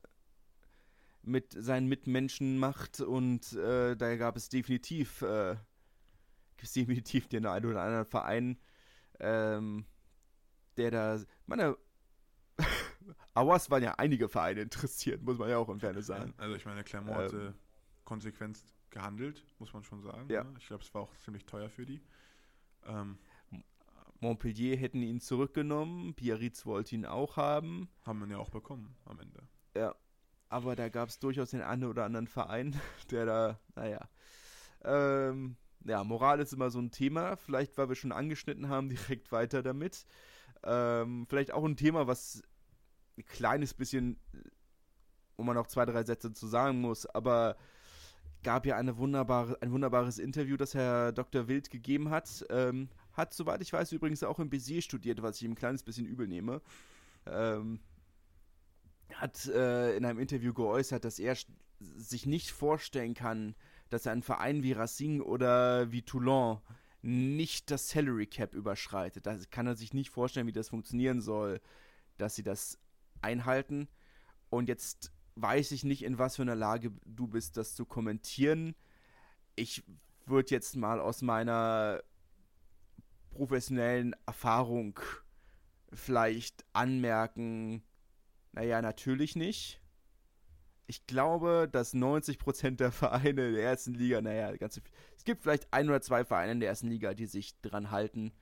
[1.23, 5.57] mit seinen Mitmenschen macht und äh, da gab es definitiv, äh,
[6.77, 8.59] definitiv den einen oder anderen Verein,
[9.21, 9.87] ähm,
[10.77, 11.77] der da, meine,
[13.35, 16.35] Awas waren ja einige Vereine interessiert, muss man ja auch im Ferne sagen.
[16.37, 17.55] Also ich meine, Clermont ähm, hatte
[18.05, 18.59] konsequent
[18.91, 20.29] gehandelt, muss man schon sagen.
[20.29, 20.45] Ja.
[20.45, 20.55] Ne?
[20.59, 22.03] Ich glaube, es war auch ziemlich teuer für die.
[22.85, 23.19] Ähm,
[24.21, 27.89] Montpellier hätten ihn zurückgenommen, Biarritz wollte ihn auch haben.
[28.07, 29.43] Haben wir ja auch bekommen am Ende.
[29.75, 29.95] Ja,
[30.49, 32.79] aber da gab es durchaus den einen oder anderen Verein,
[33.11, 34.09] der da, naja.
[34.85, 37.37] Ähm, ja, Moral ist immer so ein Thema.
[37.37, 40.07] Vielleicht, weil wir schon angeschnitten haben, direkt weiter damit.
[40.65, 42.43] Ähm, vielleicht auch ein Thema, was
[43.19, 44.19] ein kleines bisschen,
[45.37, 47.57] wo man noch zwei, drei Sätze zu sagen muss, aber
[48.43, 51.49] gab ja eine wunderbare, ein wunderbares Interview, das Herr Dr.
[51.49, 52.45] Wild gegeben hat.
[52.51, 55.83] Ähm, hat, soweit ich weiß, übrigens auch in Béziers studiert, was ich ihm ein kleines
[55.83, 56.61] bisschen übel nehme.
[57.27, 57.81] Ähm,
[59.15, 61.37] hat äh, in einem Interview geäußert, dass er
[61.79, 63.55] sich nicht vorstellen kann,
[63.93, 66.61] dass ein Verein wie Racing oder wie Toulon
[67.03, 69.27] nicht das Salary Cap überschreitet.
[69.27, 71.61] Da kann er sich nicht vorstellen, wie das funktionieren soll,
[72.17, 72.79] dass sie das
[73.21, 73.89] einhalten.
[74.49, 78.75] Und jetzt weiß ich nicht, in was für einer Lage du bist, das zu kommentieren.
[79.57, 79.85] Ich
[80.25, 82.03] würde jetzt mal aus meiner
[83.31, 84.99] professionellen Erfahrung
[85.93, 87.83] vielleicht anmerken,
[88.53, 89.82] naja, natürlich nicht.
[90.87, 94.81] Ich glaube, dass 90% der Vereine der ersten Liga, naja, ganz,
[95.17, 98.33] es gibt vielleicht ein oder zwei Vereine in der ersten Liga, die sich dran halten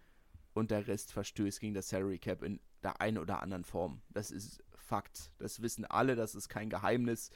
[0.55, 4.03] und der Rest verstößt gegen das Salary Cap in der einen oder anderen Form.
[4.11, 5.31] Das ist Fakt.
[5.39, 7.31] Das wissen alle, das ist kein Geheimnis.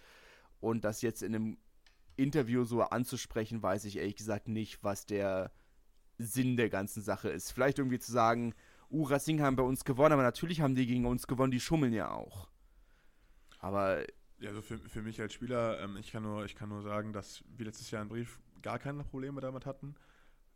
[0.61, 1.59] Und das jetzt in einem
[2.17, 5.53] Interview so anzusprechen, weiß ich ehrlich gesagt nicht, was der
[6.19, 7.53] Sinn der ganzen Sache ist.
[7.53, 8.55] Vielleicht irgendwie zu sagen,
[8.91, 11.93] uh, Racing haben bei uns gewonnen, aber natürlich haben die gegen uns gewonnen, die schummeln
[11.93, 12.49] ja auch.
[13.59, 14.05] Aber.
[14.45, 17.15] Ja, also für, für mich als Spieler, ähm, ich, kann nur, ich kann nur sagen,
[17.15, 19.95] dass wir letztes Jahr im Brief gar keine Probleme damit hatten,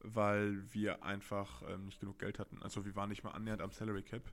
[0.01, 2.63] weil wir einfach ähm, nicht genug Geld hatten.
[2.63, 4.31] Also wir waren nicht mal annähernd am Salary Cap.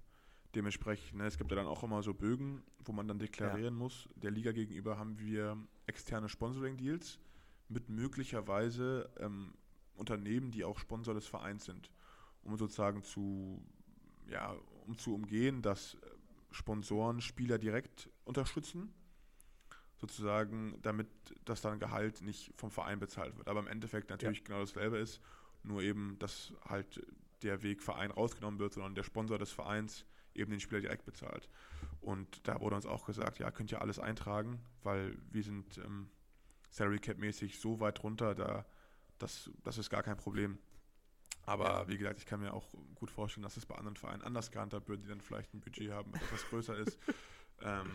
[0.56, 3.80] Dementsprechend, ne, es gibt ja dann auch immer so Bögen, wo man dann deklarieren ja.
[3.80, 4.10] muss.
[4.18, 7.18] Der Liga gegenüber haben wir externe Sponsoring-Deals
[7.70, 9.54] mit möglicherweise ähm,
[9.96, 11.90] Unternehmen, die auch Sponsor des Vereins sind,
[12.44, 13.64] um sozusagen zu,
[14.28, 14.54] ja,
[14.86, 15.96] um zu umgehen, dass
[16.52, 18.94] Sponsoren Spieler direkt unterstützen,
[19.98, 21.08] sozusagen, damit
[21.46, 23.48] das dann Gehalt nicht vom Verein bezahlt wird.
[23.48, 24.46] Aber im Endeffekt natürlich ja.
[24.46, 25.22] genau dasselbe ist,
[25.64, 27.06] nur eben, dass halt
[27.44, 31.50] der Weg Verein rausgenommen wird, sondern der Sponsor des Vereins eben den Spieler direkt bezahlt.
[32.02, 36.10] Und da wurde uns auch gesagt, ja, könnt ihr alles eintragen, weil wir sind ähm,
[36.70, 38.66] Salary Cap mäßig so weit runter, da
[39.18, 40.58] das, das ist gar kein Problem.
[41.46, 41.88] Aber ja.
[41.88, 44.90] wie gesagt, ich kann mir auch gut vorstellen, dass es bei anderen Vereinen anders gehandhabt
[44.90, 46.98] wird, die dann vielleicht ein Budget haben, das etwas größer ist.
[47.62, 47.92] ähm,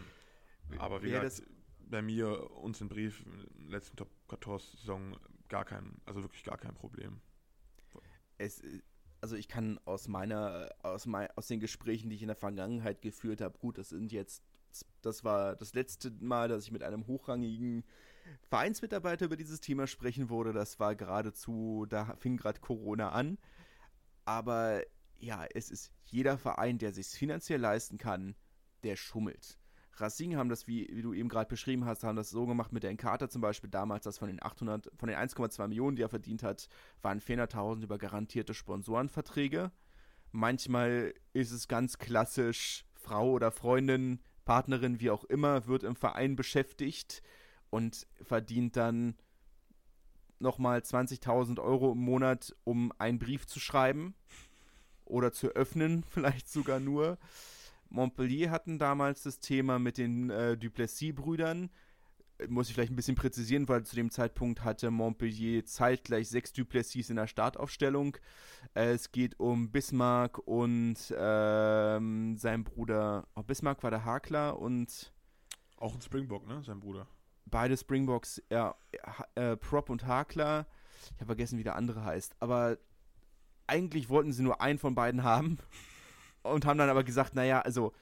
[0.78, 1.42] aber wie gesagt,
[1.90, 5.16] bei mir, uns im Brief, in der letzten Top 14 Saison
[5.48, 7.20] gar kein, also wirklich gar kein Problem.
[8.38, 8.62] Es,
[9.20, 13.02] also ich kann aus meiner, aus, mein, aus den Gesprächen, die ich in der Vergangenheit
[13.02, 14.42] geführt habe, gut, das sind jetzt,
[15.02, 17.84] das war das letzte Mal, dass ich mit einem hochrangigen
[18.48, 20.52] Vereinsmitarbeiter über dieses Thema sprechen wurde.
[20.52, 23.38] Das war geradezu, da fing gerade Corona an.
[24.24, 24.82] Aber
[25.18, 28.36] ja, es ist jeder Verein, der sich finanziell leisten kann,
[28.84, 29.59] der schummelt.
[30.00, 32.82] Racing haben das, wie, wie du eben gerade beschrieben hast, haben das so gemacht mit
[32.82, 36.08] der Encarta zum Beispiel damals, dass von den 800, von den 1,2 Millionen, die er
[36.08, 36.68] verdient hat,
[37.02, 39.70] waren 400.000 über garantierte Sponsorenverträge.
[40.32, 46.36] Manchmal ist es ganz klassisch, Frau oder Freundin, Partnerin, wie auch immer, wird im Verein
[46.36, 47.22] beschäftigt
[47.70, 49.16] und verdient dann
[50.38, 54.14] nochmal 20.000 Euro im Monat, um einen Brief zu schreiben
[55.04, 57.18] oder zu öffnen, vielleicht sogar nur.
[57.90, 61.70] Montpellier hatten damals das Thema mit den äh, Duplessis-Brüdern.
[62.48, 67.10] Muss ich vielleicht ein bisschen präzisieren, weil zu dem Zeitpunkt hatte Montpellier zeitgleich sechs Duplessis
[67.10, 68.16] in der Startaufstellung.
[68.74, 73.28] Äh, es geht um Bismarck und ähm, sein Bruder.
[73.36, 75.12] Oh, Bismarck war der Hakler und.
[75.76, 76.62] Auch ein Springbok, ne?
[76.62, 77.06] Sein Bruder
[77.50, 78.74] beide Springboks, ja,
[79.34, 80.66] äh, Prop und Hakler.
[81.02, 82.36] Ich habe vergessen, wie der andere heißt.
[82.40, 82.78] Aber
[83.66, 85.58] eigentlich wollten sie nur einen von beiden haben
[86.42, 87.92] und haben dann aber gesagt, naja, also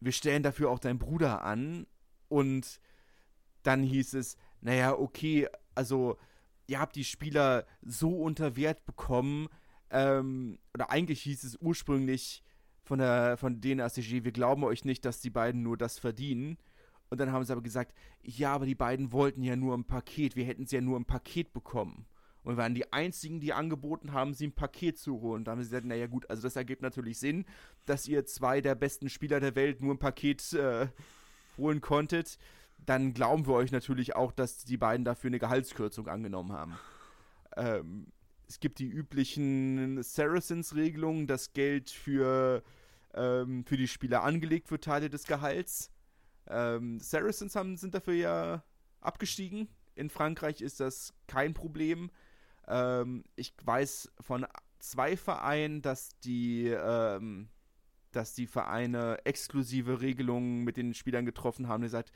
[0.00, 1.86] wir stellen dafür auch deinen Bruder an
[2.28, 2.80] und
[3.62, 6.16] dann hieß es, naja, okay, also
[6.66, 9.48] ihr habt die Spieler so unter Wert bekommen,
[9.90, 12.42] ähm, oder eigentlich hieß es ursprünglich
[12.82, 16.58] von der von denen ACG, wir glauben euch nicht, dass die beiden nur das verdienen.
[17.08, 20.36] Und dann haben sie aber gesagt, ja, aber die beiden wollten ja nur ein Paket,
[20.36, 22.06] wir hätten sie ja nur ein Paket bekommen.
[22.42, 25.44] Und waren die einzigen, die angeboten haben, sie ein Paket zu holen.
[25.44, 27.44] Da haben sie gesagt, naja gut, also das ergibt natürlich Sinn,
[27.84, 30.88] dass ihr zwei der besten Spieler der Welt nur ein Paket äh,
[31.58, 32.38] holen konntet.
[32.86, 36.78] Dann glauben wir euch natürlich auch, dass die beiden dafür eine Gehaltskürzung angenommen haben.
[37.56, 38.06] Ähm,
[38.48, 42.64] es gibt die üblichen Saracens-Regelungen, dass Geld für,
[43.14, 45.90] ähm, für die Spieler angelegt wird, Teile des Gehalts.
[46.48, 48.64] Ähm, Saracens haben, sind dafür ja
[49.00, 49.68] abgestiegen.
[49.94, 52.10] In Frankreich ist das kein Problem.
[52.70, 54.46] Ähm, ich weiß von
[54.78, 57.48] zwei Vereinen, dass die, ähm,
[58.12, 61.82] dass die Vereine exklusive Regelungen mit den Spielern getroffen haben.
[61.82, 62.12] Die sagt,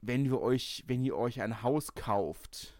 [0.00, 2.78] wenn wir euch, wenn ihr euch ein Haus kauft,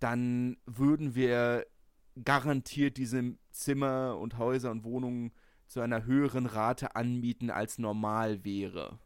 [0.00, 1.66] dann würden wir
[2.22, 5.32] garantiert diese Zimmer und Häuser und Wohnungen
[5.66, 8.98] zu einer höheren Rate anbieten, als normal wäre.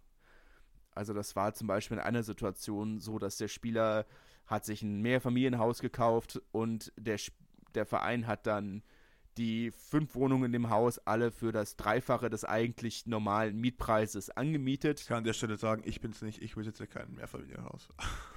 [0.90, 4.04] Also das war zum Beispiel in einer Situation so, dass der Spieler
[4.48, 7.18] hat sich ein Mehrfamilienhaus gekauft und der,
[7.74, 8.82] der Verein hat dann
[9.36, 15.00] die fünf Wohnungen in dem Haus alle für das Dreifache des eigentlich normalen Mietpreises angemietet.
[15.00, 17.88] Ich kann an der Stelle sagen, ich bin es nicht, ich besitze kein Mehrfamilienhaus.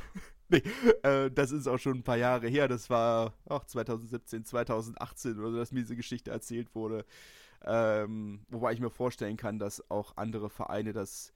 [0.50, 0.62] nee,
[1.02, 2.68] äh, das ist auch schon ein paar Jahre her.
[2.68, 7.04] Das war auch 2017, 2018 oder so, dass mir diese Geschichte erzählt wurde.
[7.64, 11.34] Ähm, wobei ich mir vorstellen kann, dass auch andere Vereine das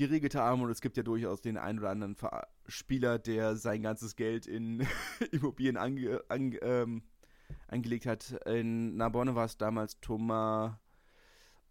[0.00, 2.16] geregelt haben und es gibt ja durchaus den einen oder anderen
[2.66, 4.86] Spieler, der sein ganzes Geld in
[5.30, 7.02] Immobilien ange, an, ähm,
[7.68, 8.32] angelegt hat.
[8.46, 10.72] In Narbonne war es damals Thomas.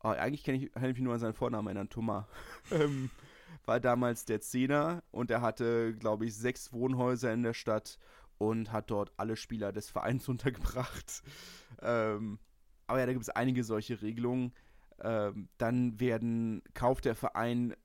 [0.04, 2.26] Oh, eigentlich kann ich, kann ich mich nur an seinen Vornamen erinnern, Thomas.
[2.72, 3.10] ähm,
[3.66, 7.98] war damals der Zehner und er hatte, glaube ich, sechs Wohnhäuser in der Stadt
[8.38, 11.24] und hat dort alle Spieler des Vereins untergebracht.
[11.82, 12.38] Ähm,
[12.86, 14.54] aber ja, da gibt es einige solche Regelungen.
[15.02, 17.76] Ähm, dann werden, kauft der Verein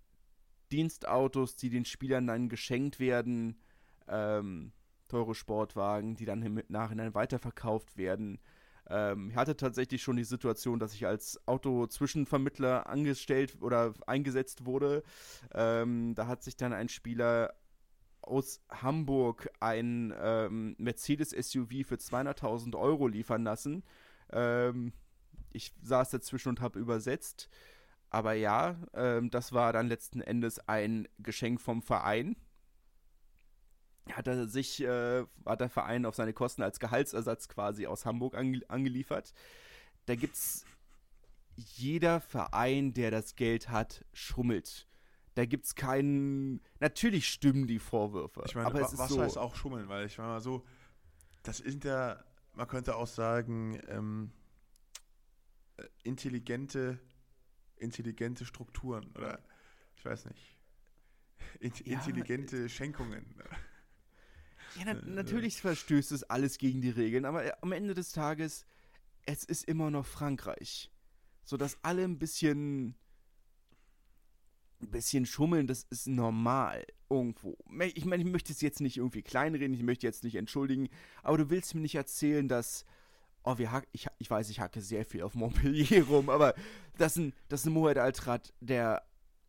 [0.74, 3.60] Dienstautos, die den Spielern dann geschenkt werden.
[4.08, 4.72] Ähm,
[5.08, 8.40] teure Sportwagen, die dann im Nachhinein weiterverkauft werden.
[8.88, 15.02] Ähm, ich hatte tatsächlich schon die Situation, dass ich als Auto-Zwischenvermittler angestellt oder eingesetzt wurde.
[15.52, 17.54] Ähm, da hat sich dann ein Spieler
[18.22, 23.84] aus Hamburg ein ähm, Mercedes-SUV für 200.000 Euro liefern lassen.
[24.32, 24.92] Ähm,
[25.52, 27.48] ich saß dazwischen und habe übersetzt.
[28.14, 32.36] Aber ja, ähm, das war dann letzten Endes ein Geschenk vom Verein
[34.12, 38.36] hat er sich, äh, hat der Verein auf seine Kosten als Gehaltsersatz quasi aus Hamburg
[38.36, 39.32] ange angeliefert.
[40.06, 40.64] Da gibt's
[41.56, 44.86] jeder Verein, der das Geld hat, schummelt.
[45.34, 46.60] Da gibt's keinen.
[46.80, 48.42] Natürlich stimmen die Vorwürfe.
[48.46, 49.88] Ich meine, aber wa was so heißt auch schummeln?
[49.88, 50.64] Weil ich meine mal so,
[51.42, 54.32] das sind ja, man könnte auch sagen, ähm,
[55.76, 57.00] äh, intelligente,
[57.76, 59.42] intelligente Strukturen oder
[59.96, 60.58] ich weiß nicht.
[61.60, 63.34] Int ja, intelligente Schenkungen.
[64.76, 68.12] Ja, na, äh, natürlich verstößt es alles gegen die Regeln, aber äh, am Ende des
[68.12, 68.66] Tages,
[69.26, 70.90] es ist immer noch Frankreich.
[71.44, 72.96] So dass alle ein bisschen
[74.80, 77.56] ein bisschen schummeln, das ist normal irgendwo.
[77.94, 80.88] Ich meine, ich möchte es jetzt nicht irgendwie kleinreden, ich möchte jetzt nicht entschuldigen,
[81.22, 82.84] aber du willst mir nicht erzählen, dass
[83.44, 86.54] oh, wir hack, ich, ich weiß, ich hacke sehr viel auf Montpellier rum, aber
[86.98, 89.02] das ist ein, das ist ein Mohamed Altrat, der,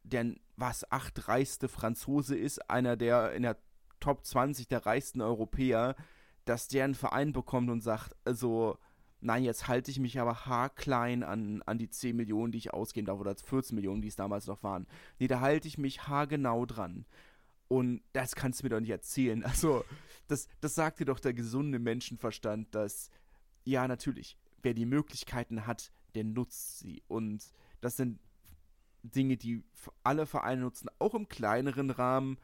[0.03, 3.57] der was acht reichste Franzose ist, einer der in der
[3.99, 5.95] Top 20 der reichsten Europäer,
[6.43, 8.77] dass der einen Verein bekommt und sagt, also,
[9.19, 13.07] nein, jetzt halte ich mich aber haarklein an, an die 10 Millionen, die ich ausgeben
[13.07, 14.85] darf, oder 14 Millionen, die es damals noch waren.
[15.19, 17.05] Nee, da halte ich mich haargenau dran.
[17.67, 19.43] Und das kannst du mir doch nicht erzählen.
[19.43, 19.83] Also,
[20.27, 23.09] das, das sagt dir doch der gesunde Menschenverstand, dass,
[23.65, 27.03] ja, natürlich, wer die Möglichkeiten hat, der nutzt sie.
[27.07, 27.43] Und
[27.81, 28.19] das sind
[29.03, 29.63] Dinge, die
[30.03, 32.37] alle Vereine nutzen, auch im kleineren Rahmen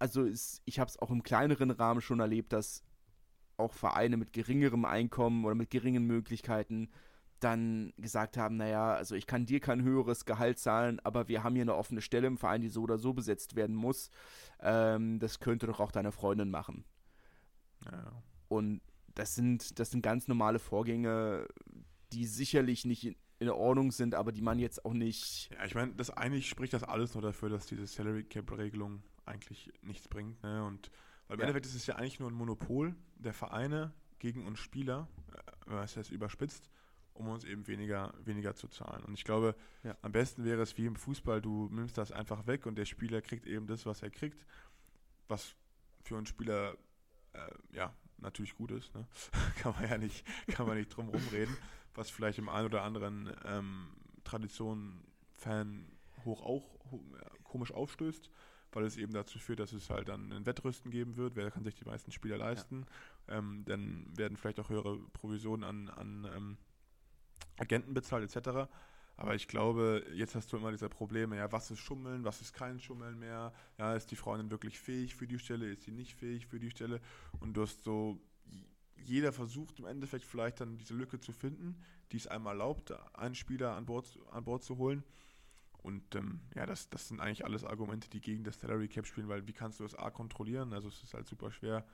[0.00, 2.82] also ist, ich habe es auch im kleineren Rahmen schon erlebt, dass
[3.56, 6.88] auch Vereine mit geringerem Einkommen oder mit geringen Möglichkeiten
[7.38, 11.54] dann gesagt haben, naja, also ich kann dir kein höheres Gehalt zahlen, aber wir haben
[11.54, 14.10] hier eine offene Stelle im Verein, die so oder so besetzt werden muss.
[14.60, 16.84] Ähm, das könnte doch auch deine Freundin machen.
[17.84, 18.12] Ja.
[18.48, 18.80] Und
[19.14, 21.46] das sind, das sind ganz normale Vorgänge,
[22.12, 25.50] die sicherlich nicht in, in Ordnung sind, aber die man jetzt auch nicht.
[25.52, 29.02] Ja, ich meine, das eigentlich spricht das alles nur dafür, dass diese Salary Cap Regelung
[29.24, 30.42] eigentlich nichts bringt.
[30.42, 30.64] Ne?
[30.64, 30.90] Und
[31.28, 31.46] weil im ja.
[31.46, 35.96] Endeffekt ist es ja eigentlich nur ein Monopol der Vereine gegen uns Spieler, äh, was
[35.96, 36.70] heißt überspitzt,
[37.14, 39.04] um uns eben weniger, weniger zu zahlen.
[39.04, 39.96] Und ich glaube, ja.
[40.02, 43.22] am besten wäre es wie im Fußball, du nimmst das einfach weg und der Spieler
[43.22, 44.44] kriegt eben das, was er kriegt,
[45.28, 45.54] was
[46.02, 46.76] für einen Spieler
[47.32, 48.94] äh, ja natürlich gut ist.
[48.94, 49.06] Ne?
[49.56, 51.56] kann man ja nicht, kann man nicht drum rumreden,
[51.94, 53.88] was vielleicht im einen oder anderen ähm,
[54.24, 55.86] Tradition-Fan
[56.24, 58.30] hoch auch ja, komisch aufstößt
[58.72, 61.36] weil es eben dazu führt, dass es halt dann ein Wettrüsten geben wird.
[61.36, 62.86] Wer kann sich die meisten Spieler leisten?
[63.28, 63.38] Ja.
[63.38, 66.56] Ähm, dann werden vielleicht auch höhere Provisionen an, an ähm,
[67.58, 68.70] Agenten bezahlt, etc.
[69.20, 72.54] Aber ich glaube, jetzt hast du immer diese Probleme, ja, was ist Schummeln, was ist
[72.54, 73.52] kein Schummeln mehr?
[73.76, 76.70] Ja, ist die Freundin wirklich fähig für die Stelle, ist sie nicht fähig für die
[76.70, 77.02] Stelle?
[77.38, 78.18] Und du hast so,
[78.96, 83.34] jeder versucht im Endeffekt vielleicht dann diese Lücke zu finden, die es einmal erlaubt, einen
[83.34, 85.04] Spieler an Bord, an Bord zu holen.
[85.82, 89.28] Und ähm, ja, das, das sind eigentlich alles Argumente, die gegen das Salary Cap spielen,
[89.28, 90.72] weil wie kannst du das A kontrollieren?
[90.72, 91.84] Also es ist halt super schwer,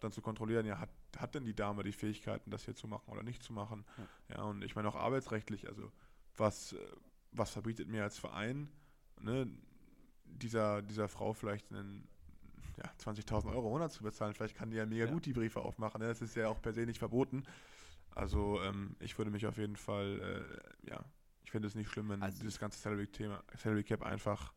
[0.00, 3.10] dann zu kontrollieren, ja, hat, hat denn die Dame die Fähigkeiten, das hier zu machen
[3.10, 3.86] oder nicht zu machen?
[3.96, 5.90] Ja, ja und ich meine auch arbeitsrechtlich, also
[6.36, 6.74] was,
[7.32, 8.68] was verbietet mir als Verein,
[9.20, 9.48] ne,
[10.24, 12.08] dieser, dieser Frau vielleicht einen
[12.76, 14.34] ja, 20.000 Euro im Monat zu bezahlen.
[14.34, 15.10] Vielleicht kann die ja mega ja.
[15.10, 16.00] gut die Briefe aufmachen.
[16.00, 16.08] Ne?
[16.08, 17.44] Das ist ja auch per se nicht verboten.
[18.10, 20.46] Also ähm, ich würde mich auf jeden Fall,
[20.84, 21.04] äh, ja,
[21.44, 24.52] ich finde es nicht schlimm, wenn also, dieses ganze Salary-Thema, Salary Cap einfach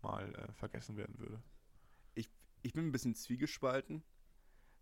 [0.00, 1.42] mal äh, vergessen werden würde.
[2.14, 2.28] Ich,
[2.62, 4.02] ich bin ein bisschen zwiegespalten,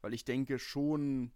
[0.03, 1.33] weil ich denke schon,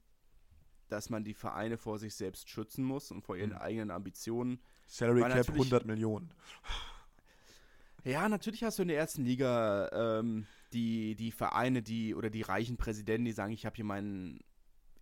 [0.88, 3.58] dass man die Vereine vor sich selbst schützen muss und vor ihren mhm.
[3.58, 4.60] eigenen Ambitionen.
[4.86, 6.30] Salary Cap 100 Millionen.
[8.04, 12.42] Ja, natürlich hast du in der ersten Liga ähm, die, die Vereine, die oder die
[12.42, 14.40] reichen Präsidenten, die sagen, ich habe hier meinen,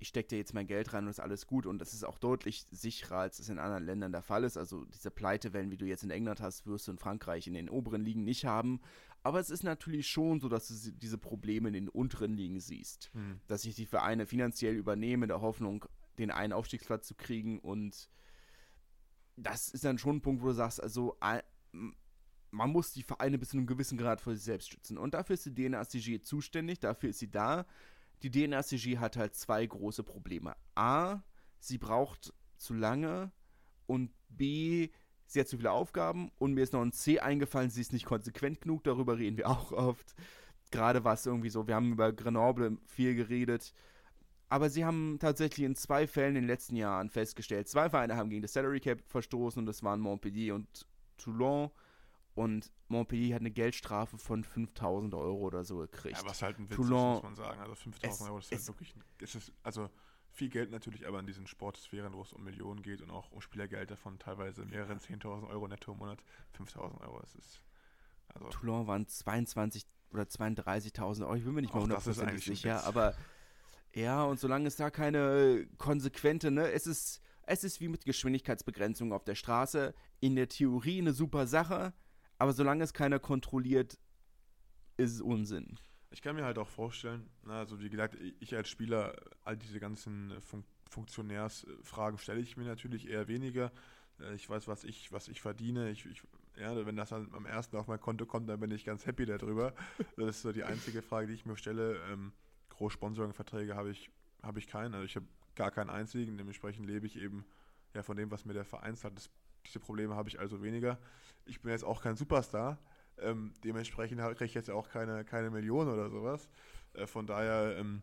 [0.02, 1.64] ich stecke dir jetzt mein Geld rein und ist alles gut.
[1.64, 4.56] Und das ist auch deutlich sicherer, als es in anderen Ländern der Fall ist.
[4.56, 7.70] Also diese Pleitewellen, wie du jetzt in England hast, wirst du in Frankreich in den
[7.70, 8.80] oberen Ligen nicht haben.
[9.22, 13.10] Aber es ist natürlich schon so, dass du diese Probleme in den unteren Ligen siehst.
[13.14, 13.40] Hm.
[13.46, 15.84] Dass sich die Vereine finanziell übernehmen, in der Hoffnung,
[16.18, 17.60] den einen Aufstiegsplatz zu kriegen.
[17.60, 18.10] Und
[19.36, 21.16] das ist dann schon ein Punkt, wo du sagst, also
[22.50, 24.98] man muss die Vereine bis zu einem gewissen Grad vor sich selbst schützen.
[24.98, 27.66] Und dafür ist die DNACG zuständig, dafür ist sie da.
[28.22, 30.54] Die DNACG hat halt zwei große Probleme.
[30.74, 31.22] A,
[31.58, 33.32] sie braucht zu lange
[33.86, 34.90] und B,
[35.26, 38.06] sie hat zu viele Aufgaben und mir ist noch ein C eingefallen, sie ist nicht
[38.06, 40.14] konsequent genug, darüber reden wir auch oft.
[40.70, 43.74] Gerade war es irgendwie so, wir haben über Grenoble viel geredet,
[44.48, 48.30] aber sie haben tatsächlich in zwei Fällen in den letzten Jahren festgestellt, zwei Vereine haben
[48.30, 50.86] gegen das Salary Cap verstoßen und das waren Montpellier und
[51.18, 51.70] Toulon.
[52.34, 56.16] Und Montpellier hat eine Geldstrafe von 5000 Euro oder so gekriegt.
[56.16, 57.60] Ja, was halt ein Witz Toulon, ist, muss man sagen.
[57.60, 59.90] Also 5000 Euro, ist halt wirklich, es ist, also
[60.32, 63.40] viel Geld natürlich, aber in diesen Sportsphären, wo es um Millionen geht und auch um
[63.40, 66.22] Spielergelder von teilweise mehreren 10.000 Euro netto im Monat,
[66.58, 67.62] 5.000 Euro, das ist,
[68.28, 68.48] also.
[68.48, 73.14] Toulon waren 22 oder 32.000 Euro, ich bin mir nicht mal hundertprozentig sicher, aber
[73.94, 79.12] ja, und solange es da keine konsequente, ne, es ist, es ist wie mit Geschwindigkeitsbegrenzung
[79.12, 81.92] auf der Straße, in der Theorie eine super Sache,
[82.42, 84.00] aber solange es keiner kontrolliert,
[84.96, 85.78] ist es Unsinn.
[86.10, 89.14] Ich kann mir halt auch vorstellen, also wie gesagt, ich als Spieler,
[89.44, 93.70] all diese ganzen Fun Funktionärsfragen stelle ich mir natürlich eher weniger.
[94.18, 95.90] Äh, ich weiß, was ich, was ich verdiene.
[95.92, 96.22] Ich, ich,
[96.58, 99.24] ja, wenn das dann am ersten auf mein Konto kommt, dann bin ich ganz happy
[99.24, 99.72] darüber.
[100.16, 101.96] Das ist so die einzige Frage, die ich mir stelle.
[102.10, 102.32] Ähm,
[102.70, 104.10] Groß-Sponsoring-Verträge habe ich,
[104.42, 104.94] habe ich keinen.
[104.94, 106.36] Also ich habe gar keinen einzigen.
[106.36, 107.44] Dementsprechend lebe ich eben
[107.94, 109.16] ja von dem, was mir der Verein zahlt.
[109.16, 109.30] Das
[109.66, 110.98] diese Probleme habe ich also weniger.
[111.46, 112.78] Ich bin jetzt auch kein Superstar.
[113.18, 116.48] Ähm, dementsprechend kriege ich jetzt auch keine, keine Million oder sowas.
[116.94, 118.02] Äh, von daher ähm,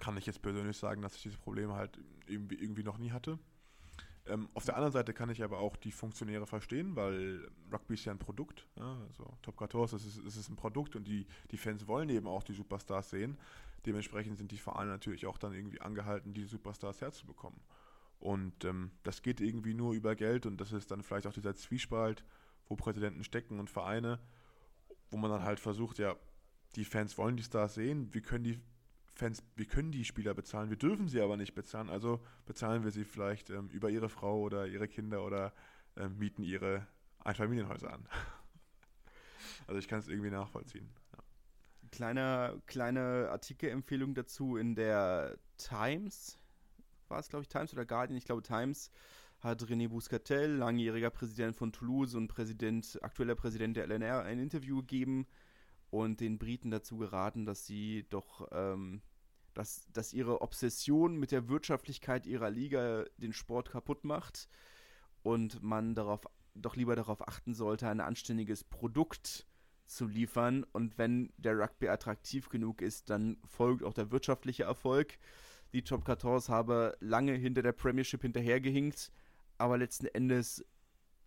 [0.00, 3.38] kann ich jetzt persönlich sagen, dass ich diese Probleme halt irgendwie, irgendwie noch nie hatte.
[4.26, 8.06] Ähm, auf der anderen Seite kann ich aber auch die Funktionäre verstehen, weil Rugby ist
[8.06, 8.66] ja ein Produkt.
[8.76, 8.96] Ja?
[9.08, 12.42] Also Top 14 ist, ist, ist ein Produkt und die, die Fans wollen eben auch
[12.42, 13.36] die Superstars sehen.
[13.84, 17.60] Dementsprechend sind die Vereine natürlich auch dann irgendwie angehalten, die Superstars herzubekommen.
[18.24, 21.54] Und ähm, das geht irgendwie nur über Geld und das ist dann vielleicht auch dieser
[21.54, 22.24] Zwiespalt,
[22.66, 24.18] wo Präsidenten stecken und Vereine,
[25.10, 26.16] wo man dann halt versucht, ja,
[26.74, 28.58] die Fans wollen die Stars sehen, wir können die
[29.12, 32.92] Fans, wir können die Spieler bezahlen, wir dürfen sie aber nicht bezahlen, also bezahlen wir
[32.92, 35.52] sie vielleicht ähm, über ihre Frau oder ihre Kinder oder
[35.98, 36.86] ähm, mieten ihre
[37.18, 38.08] Einfamilienhäuser an.
[39.66, 40.88] also ich kann es irgendwie nachvollziehen.
[41.12, 41.18] Ja.
[41.90, 46.38] Kleine, kleine Artikelempfehlung dazu in der Times
[47.08, 48.90] war es, glaube ich, Times oder Guardian, ich glaube Times,
[49.40, 54.78] hat René Bouscatel, langjähriger Präsident von Toulouse und Präsident, aktueller Präsident der LNR, ein Interview
[54.78, 55.26] gegeben
[55.90, 59.02] und den Briten dazu geraten, dass sie doch, ähm,
[59.52, 64.48] dass, dass ihre Obsession mit der Wirtschaftlichkeit ihrer Liga den Sport kaputt macht
[65.22, 66.22] und man darauf
[66.54, 69.46] doch lieber darauf achten sollte, ein anständiges Produkt
[69.86, 70.64] zu liefern.
[70.72, 75.18] Und wenn der Rugby attraktiv genug ist, dann folgt auch der wirtschaftliche Erfolg.
[75.74, 79.10] Die Top 14 habe lange hinter der Premiership hinterhergehinkt,
[79.58, 80.64] aber letzten Endes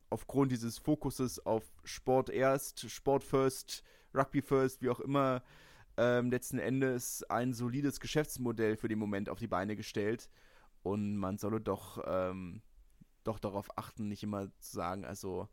[0.10, 3.84] aufgrund dieses Fokuses auf Sport erst, Sport first,
[4.14, 5.44] Rugby first, wie auch immer,
[5.98, 10.30] ähm, letzten Endes ein solides Geschäftsmodell für den Moment auf die Beine gestellt.
[10.82, 12.62] Und man solle doch, ähm,
[13.26, 15.50] doch darauf achten, nicht immer zu sagen, also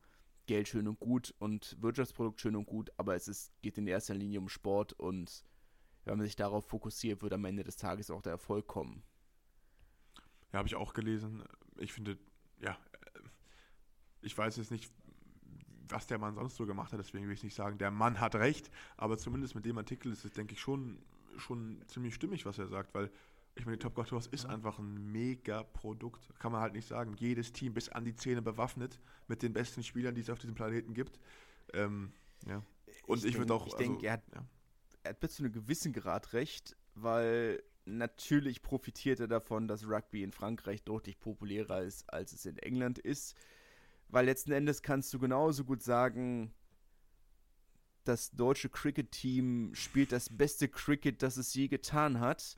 [0.47, 4.15] Geld schön und gut und Wirtschaftsprodukt schön und gut, aber es ist, geht in erster
[4.15, 5.43] Linie um Sport und
[6.05, 9.03] wenn man sich darauf fokussiert, wird am Ende des Tages auch der Erfolg kommen.
[10.53, 11.43] Ja, habe ich auch gelesen.
[11.79, 12.19] Ich finde,
[12.61, 12.77] ja,
[14.23, 14.91] ich weiß jetzt nicht,
[15.89, 18.35] was der Mann sonst so gemacht hat, deswegen will ich nicht sagen, der Mann hat
[18.37, 20.99] recht, aber zumindest mit dem Artikel ist es, denke ich, schon,
[21.37, 23.11] schon ziemlich stimmig, was er sagt, weil
[23.57, 26.29] ich meine, die Top Got ist einfach ein mega Produkt.
[26.41, 27.15] Kann man halt nicht sagen.
[27.19, 28.99] Jedes Team bis an die Zähne bewaffnet
[29.29, 31.21] mit den besten Spielern, die es auf diesem Planeten gibt.
[31.73, 32.13] Ähm,
[32.49, 32.63] ja.
[33.07, 33.69] Und ich, ich würde auch.
[33.69, 34.45] Ich also, denke, er hat ja
[35.05, 40.23] er hat bis zu einem gewissen Grad recht, weil natürlich profitiert er davon, dass Rugby
[40.23, 43.37] in Frankreich deutlich populärer ist, als es in England ist.
[44.09, 46.55] Weil letzten Endes kannst du genauso gut sagen,
[48.05, 52.57] das deutsche Cricket-Team spielt das beste Cricket, das es je getan hat.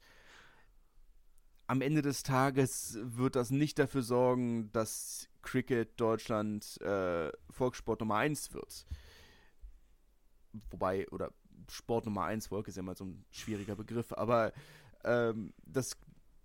[1.66, 8.16] Am Ende des Tages wird das nicht dafür sorgen, dass Cricket Deutschland äh, Volkssport Nummer
[8.16, 8.86] 1 wird.
[10.70, 11.32] Wobei, oder
[11.71, 14.53] Sport Nummer 1, Volk ist ja immer so ein schwieriger Begriff, aber
[15.05, 15.97] ähm, das,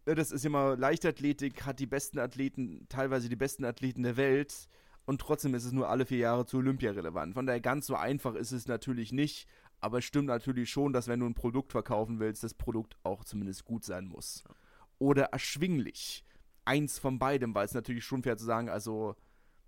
[0.05, 4.67] ne, das ist immer Leichtathletik, hat die besten Athleten, teilweise die besten Athleten der Welt
[5.05, 7.33] und trotzdem ist es nur alle vier Jahre zu Olympia relevant.
[7.33, 9.47] Von daher ganz so einfach ist es natürlich nicht,
[9.79, 13.23] aber es stimmt natürlich schon, dass wenn du ein Produkt verkaufen willst, das Produkt auch
[13.23, 14.43] zumindest gut sein muss.
[14.99, 16.23] Oder erschwinglich.
[16.63, 19.15] Eins von beidem, weil es natürlich schon fair zu sagen, also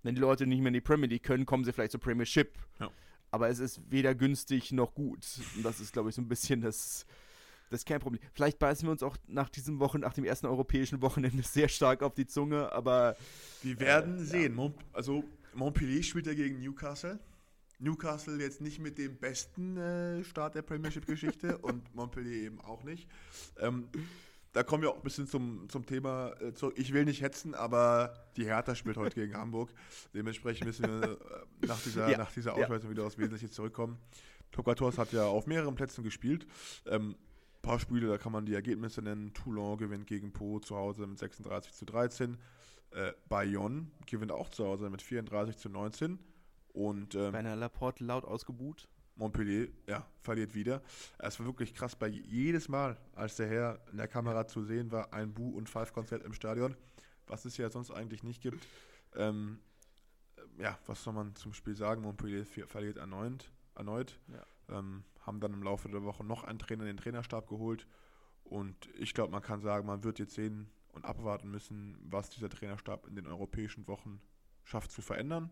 [0.04, 2.56] wenn die Leute nicht mehr in die Premier League können, kommen sie vielleicht zur Premiership.
[2.78, 2.90] Ja.
[3.34, 5.26] Aber es ist weder günstig noch gut.
[5.56, 7.04] Und das ist, glaube ich, so ein bisschen das,
[7.68, 8.22] das ist kein Problem.
[8.32, 12.04] Vielleicht beißen wir uns auch nach diesem Wochen, nach dem ersten europäischen Wochenende sehr stark
[12.04, 13.16] auf die Zunge, aber.
[13.60, 14.56] Wir werden äh, sehen.
[14.56, 14.72] Ja.
[14.92, 17.18] Also Montpellier spielt ja gegen Newcastle.
[17.80, 23.08] Newcastle jetzt nicht mit dem besten äh, Start der Premiership-Geschichte und Montpellier eben auch nicht.
[23.58, 23.88] Ähm,
[24.54, 26.74] da kommen wir auch ein bisschen zum, zum Thema äh, zurück.
[26.76, 29.70] Ich will nicht hetzen, aber die Hertha spielt heute gegen Hamburg.
[30.14, 32.16] Dementsprechend müssen wir äh, nach dieser, ja.
[32.16, 32.90] nach dieser Ausweisung ja.
[32.90, 33.98] wieder aufs Wesentliche zurückkommen.
[34.52, 36.46] Tokatos hat ja auf mehreren Plätzen gespielt.
[36.86, 37.16] Ähm,
[37.62, 39.34] paar Spiele, da kann man die Ergebnisse nennen.
[39.34, 42.38] Toulon gewinnt gegen Po zu Hause mit 36 zu 13.
[42.92, 46.20] Äh, Bayonne gewinnt auch zu Hause mit 34 zu 19.
[46.72, 48.88] Und ähm, Werner Laporte laut ausgebuht.
[49.16, 50.82] Montpellier, ja, verliert wieder.
[51.18, 54.90] Es war wirklich krass, bei jedes Mal, als der Herr in der Kamera zu sehen
[54.90, 56.76] war, ein Bu- und Five-Konzert im Stadion,
[57.26, 58.66] was es ja sonst eigentlich nicht gibt.
[59.14, 59.60] Ähm,
[60.58, 62.02] ja, was soll man zum Spiel sagen?
[62.02, 63.50] Montpellier verliert erneut.
[63.74, 64.18] erneut.
[64.28, 64.78] Ja.
[64.78, 67.86] Ähm, haben dann im Laufe der Woche noch einen Trainer in den Trainerstab geholt.
[68.42, 72.48] Und ich glaube, man kann sagen, man wird jetzt sehen und abwarten müssen, was dieser
[72.48, 74.20] Trainerstab in den europäischen Wochen
[74.64, 75.50] schafft zu verändern.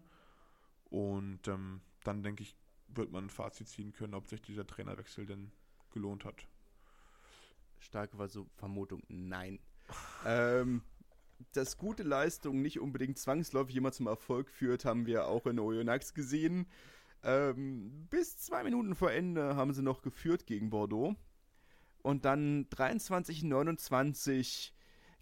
[0.85, 2.57] Und ähm, dann denke ich,
[2.97, 5.53] wird man ein Fazit ziehen können, ob sich dieser Trainerwechsel denn
[5.91, 6.49] gelohnt hat.
[7.79, 8.17] Starke
[8.57, 9.61] Vermutung, nein.
[10.27, 10.83] ähm,
[11.53, 16.15] dass gute Leistung nicht unbedingt zwangsläufig immer zum Erfolg führt, haben wir auch in Oyonnax
[16.15, 16.67] gesehen.
[17.25, 21.17] Ähm, bis zwei Minuten vor Ende haben sie noch geführt gegen Bordeaux.
[22.03, 24.73] Und dann 23-29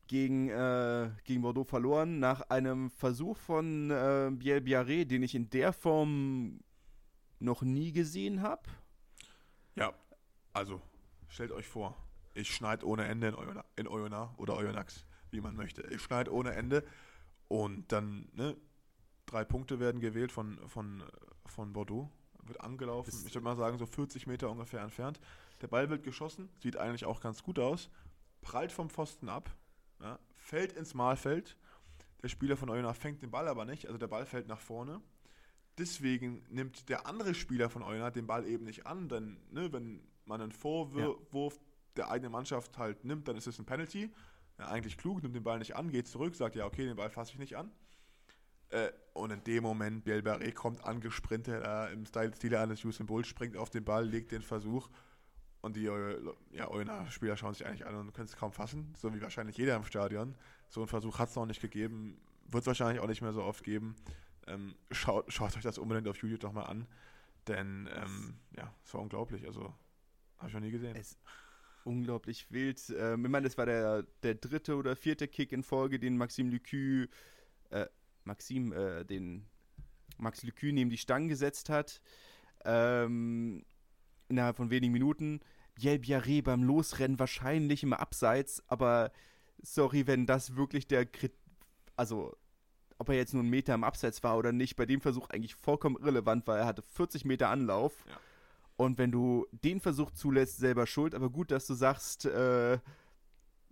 [0.07, 5.51] gegen, äh, gegen Bordeaux verloren, nach einem Versuch von äh, Biel Biarré, den ich in
[5.51, 6.61] der Form
[7.41, 8.63] noch nie gesehen habe.
[9.75, 9.93] Ja,
[10.53, 10.81] also
[11.29, 11.97] stellt euch vor,
[12.35, 15.83] ich schneide ohne Ende in, Oyona, in Oyonnax oder Oyonnax, wie man möchte.
[15.91, 16.85] Ich schneide ohne Ende
[17.49, 18.57] und dann, ne,
[19.27, 21.03] drei Punkte werden gewählt von, von
[21.51, 22.11] von Bordeaux.
[22.43, 25.21] Wird angelaufen, ich würde mal sagen, so 40 Meter ungefähr entfernt.
[25.61, 27.91] Der Ball wird geschossen, sieht eigentlich auch ganz gut aus.
[28.41, 29.55] Prallt vom Pfosten ab,
[30.01, 31.57] ja, fällt ins Mahlfeld.
[32.23, 35.03] Der Spieler von Oyonnax fängt den Ball aber nicht, also der Ball fällt nach vorne.
[35.81, 40.03] Deswegen nimmt der andere Spieler von Oyonnax den Ball eben nicht an, denn ne, wenn
[40.27, 41.61] man einen Vorwurf ja.
[41.97, 44.11] der eigenen Mannschaft halt nimmt, dann ist es ein Penalty.
[44.59, 47.09] Ja, eigentlich klug, nimmt den Ball nicht an, geht zurück, sagt ja, okay, den Ball
[47.09, 47.73] fasse ich nicht an.
[48.69, 53.27] Äh, und in dem Moment, Bielbarré kommt angesprintet äh, im Style, Stil eines Usain Bolt,
[53.27, 54.91] springt auf den Ball, legt den Versuch
[55.63, 55.85] und die
[56.53, 59.77] ja, Oyonnax-Spieler schauen sich eigentlich an und können es kaum fassen, so wie wahrscheinlich jeder
[59.77, 60.35] im Stadion.
[60.69, 62.21] So einen Versuch hat es noch nicht gegeben,
[62.51, 63.97] wird es wahrscheinlich auch nicht mehr so oft geben.
[64.51, 66.87] Ähm, schaut, schaut euch das unbedingt auf YouTube doch mal an,
[67.47, 69.75] denn ähm, ja, es war unglaublich, also
[70.39, 70.97] habe ich noch nie gesehen.
[70.97, 71.17] Es
[71.85, 72.81] unglaublich wild.
[72.97, 76.51] Ähm, ich meine, das war der, der dritte oder vierte Kick in Folge, den Maxime
[76.51, 77.07] Lucu
[77.71, 77.87] äh,
[78.25, 79.47] Maxim, äh, den
[80.19, 82.01] Max Lecue neben die Stangen gesetzt hat.
[82.65, 83.65] Ähm,
[84.29, 85.41] innerhalb von wenigen Minuten.
[85.75, 89.13] Biel Biarré beim Losrennen wahrscheinlich im Abseits, aber
[89.63, 91.33] sorry, wenn das wirklich der Krit
[91.97, 92.37] also
[93.01, 95.55] ob er jetzt nur einen Meter im Abseits war oder nicht, bei dem Versuch eigentlich
[95.55, 98.05] vollkommen irrelevant, weil er hatte 40 Meter Anlauf.
[98.07, 98.21] Ja.
[98.77, 101.15] Und wenn du den Versuch zulässt, selber schuld.
[101.15, 102.79] Aber gut, dass du sagst, äh,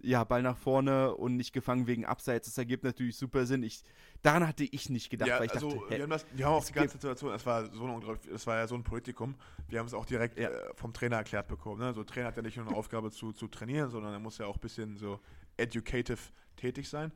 [0.01, 2.49] ja, Ball nach vorne und nicht gefangen wegen Abseits.
[2.49, 3.63] Das ergibt natürlich super Sinn.
[3.65, 3.83] Ich,
[4.23, 6.55] daran hatte ich nicht gedacht, ja, weil ich also, dachte, wir, haben das, wir haben
[6.55, 9.35] auch die ganze Situation, es war so ein es war ja so ein Politikum,
[9.69, 10.49] wir haben es auch direkt ja.
[10.49, 11.81] äh, vom Trainer erklärt bekommen.
[11.81, 11.93] Ne?
[11.93, 14.47] So, Trainer hat ja nicht nur eine Aufgabe zu, zu trainieren, sondern er muss ja
[14.47, 15.21] auch ein bisschen so
[15.59, 16.19] educative
[16.57, 17.13] tätig sein.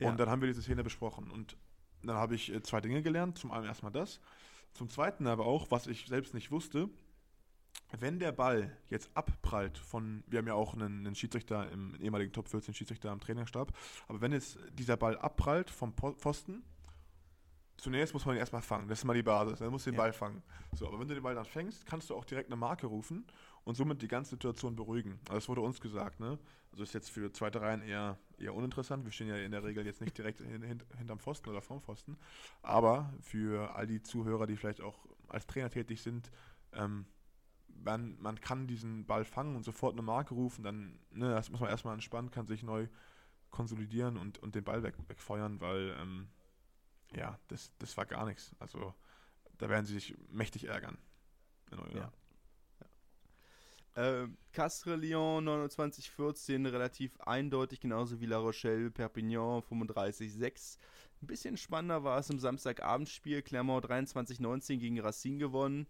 [0.00, 1.30] Und dann haben wir diese Szene besprochen.
[1.30, 1.56] Und
[2.02, 3.38] dann habe ich äh, zwei Dinge gelernt.
[3.38, 4.20] Zum einen erstmal das.
[4.74, 6.88] Zum zweiten aber auch, was ich selbst nicht wusste,
[7.98, 12.32] wenn der Ball jetzt abprallt von, wir haben ja auch einen, einen Schiedsrichter im ehemaligen
[12.32, 13.72] Top 14 Schiedsrichter am Trainerstab,
[14.08, 16.62] aber wenn jetzt dieser Ball abprallt vom Pfosten
[17.78, 18.88] zunächst muss man ihn erstmal fangen.
[18.88, 19.60] Das ist mal die Basis.
[19.60, 20.02] Dann musst du den ja.
[20.02, 20.42] Ball fangen.
[20.72, 23.24] So, aber wenn du den Ball dann fängst, kannst du auch direkt eine Marke rufen
[23.64, 25.18] und somit die ganze Situation beruhigen.
[25.28, 26.38] Also das wurde uns gesagt, ne?
[26.70, 29.04] Also ist jetzt für zweite Reihen eher, eher uninteressant.
[29.04, 31.80] Wir stehen ja in der Regel jetzt nicht direkt hin, hin, hinterm Pfosten oder vorm
[31.80, 32.18] Pfosten.
[32.62, 36.30] Aber für all die Zuhörer, die vielleicht auch als Trainer tätig sind,
[36.72, 37.06] ähm,
[37.84, 41.60] man, man kann diesen Ball fangen und sofort eine Marke rufen, dann ne, das muss
[41.60, 42.88] man erstmal entspannen, kann sich neu
[43.50, 46.28] konsolidieren und, und den Ball weg, wegfeuern, weil ähm,
[47.14, 48.54] ja, das, das war gar nichts.
[48.58, 48.94] Also
[49.58, 50.98] da werden sie sich mächtig ärgern.
[51.70, 51.88] Ja.
[51.94, 52.12] ja.
[53.98, 60.78] Äh, Castres Lyon 2914 relativ eindeutig, genauso wie La Rochelle Perpignan 35-6.
[61.20, 63.42] Ein bisschen spannender war es im Samstagabendspiel.
[63.42, 65.88] Clermont 23-19 gegen Racine gewonnen.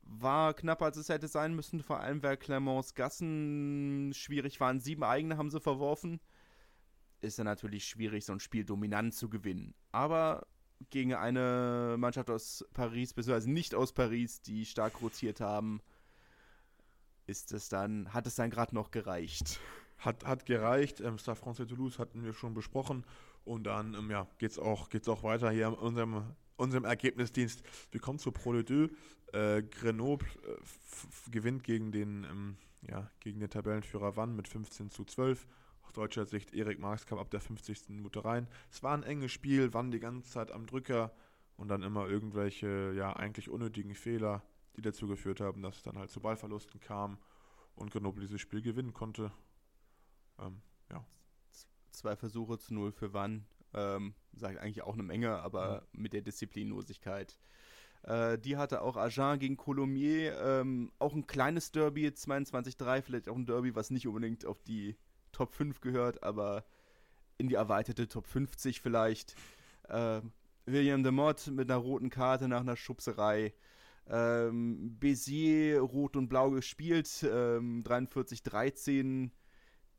[0.00, 4.80] War knapper, als es hätte sein müssen, vor allem weil Clermonts Gassen schwierig waren.
[4.80, 6.20] Sieben eigene haben sie verworfen.
[7.20, 9.74] Ist dann natürlich schwierig, so ein Spiel dominant zu gewinnen.
[9.92, 10.46] Aber
[10.90, 15.80] gegen eine Mannschaft aus Paris, beziehungsweise nicht aus Paris, die stark rotiert haben,
[17.26, 19.60] ist es dann, hat es dann gerade noch gereicht.
[19.98, 21.00] Hat, hat gereicht.
[21.00, 23.04] Ähm, Stade Francais Toulouse hatten wir schon besprochen.
[23.44, 26.24] Und dann ähm, ja, geht es auch, geht's auch weiter hier in unserem,
[26.56, 27.62] unserem Ergebnisdienst.
[27.90, 28.90] Wir kommen zur Pro de Deux.
[29.32, 35.04] Äh, Grenoble äh, gewinnt gegen den, ähm, ja, gegen den Tabellenführer Wann mit 15 zu
[35.04, 35.52] 12 aus
[35.92, 37.90] deutscher Sicht, Erik Marx kam ab der 50.
[37.90, 38.48] Minute rein.
[38.70, 41.12] Es war ein enges Spiel, waren die ganze Zeit am Drücker
[41.56, 44.42] und dann immer irgendwelche, ja, eigentlich unnötigen Fehler,
[44.76, 47.18] die dazu geführt haben, dass es dann halt zu Ballverlusten kam
[47.74, 49.32] und Grenoble dieses Spiel gewinnen konnte.
[50.38, 51.04] Ähm, ja.
[51.90, 53.46] Zwei Versuche zu null für Wann.
[53.74, 56.02] Ähm, sagt eigentlich auch eine Menge, aber mhm.
[56.02, 57.38] mit der Disziplinlosigkeit.
[58.02, 60.36] Äh, die hatte auch Agen gegen Colomiers.
[60.42, 64.96] Ähm, auch ein kleines Derby, 22-3, vielleicht auch ein Derby, was nicht unbedingt auf die
[65.32, 66.64] Top 5 gehört, aber
[67.38, 69.34] in die erweiterte Top 50 vielleicht.
[69.88, 70.20] Äh,
[70.66, 73.52] William de Mott mit einer roten Karte nach einer Schubserei.
[74.08, 79.30] Ähm, Bézier rot und blau gespielt, ähm, 43-13.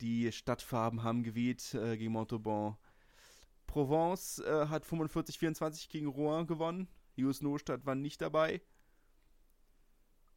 [0.00, 2.76] Die Stadtfarben haben geweht äh, gegen Montauban.
[3.66, 6.88] Provence äh, hat 45-24 gegen Rouen gewonnen.
[7.16, 8.60] Jus Nostadt war nicht dabei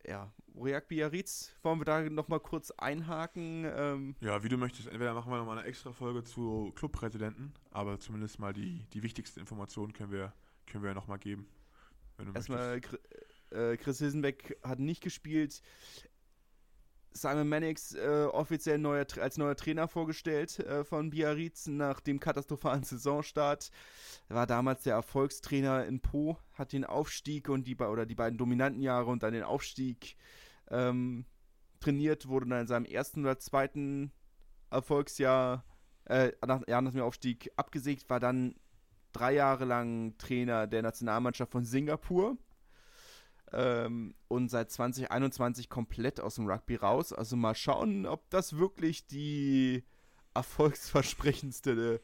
[0.08, 3.66] ja, React Biarritz, wollen wir da nochmal kurz einhaken?
[3.76, 4.88] Ähm ja, wie du möchtest.
[4.88, 9.40] Entweder machen wir nochmal eine extra Folge zu Clubpräsidenten, aber zumindest mal die, die wichtigsten
[9.40, 10.34] Informationen können wir,
[10.66, 11.48] können wir ja nochmal geben.
[12.34, 12.82] Erstmal,
[13.52, 15.62] äh, Chris Hilsenbeck hat nicht gespielt.
[17.12, 22.84] Simon Mannix äh, offiziell neuer, als neuer Trainer vorgestellt äh, von Biarritz nach dem katastrophalen
[22.84, 23.72] Saisonstart.
[24.30, 28.38] Er war damals der Erfolgstrainer in Po, hat den Aufstieg und die oder die beiden
[28.38, 30.16] dominanten Jahre und dann den Aufstieg
[30.70, 31.26] ähm,
[31.80, 34.12] trainiert, wurde dann in seinem ersten oder zweiten
[34.70, 35.64] Erfolgsjahr,
[36.06, 38.56] äh, nach, ja, nach dem Aufstieg abgesägt, war dann
[39.14, 42.38] drei Jahre lang Trainer der Nationalmannschaft von Singapur
[43.54, 47.14] ähm, und seit 2021 komplett aus dem Rugby raus.
[47.14, 49.84] Also mal schauen, ob das wirklich die
[50.34, 52.02] erfolgsversprechendste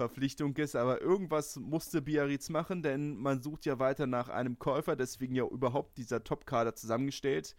[0.00, 0.76] Verpflichtung ist.
[0.76, 5.44] Aber irgendwas musste Biarritz machen, denn man sucht ja weiter nach einem Käufer, deswegen ja
[5.44, 7.54] überhaupt dieser Top-Kader zusammengestellt.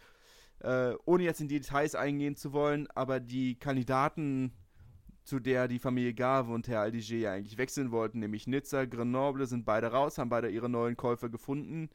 [0.59, 4.53] Äh, ohne jetzt in die Details eingehen zu wollen, aber die Kandidaten,
[5.23, 9.45] zu der die Familie Gave und Herr Aldiger ja eigentlich wechseln wollten, nämlich Nizza, Grenoble,
[9.45, 11.89] sind beide raus, haben beide ihre neuen Käufer gefunden.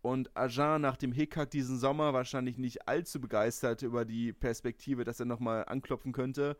[0.00, 5.18] Und Agen nach dem Hickhack diesen Sommer wahrscheinlich nicht allzu begeistert über die Perspektive, dass
[5.20, 6.56] er nochmal anklopfen könnte.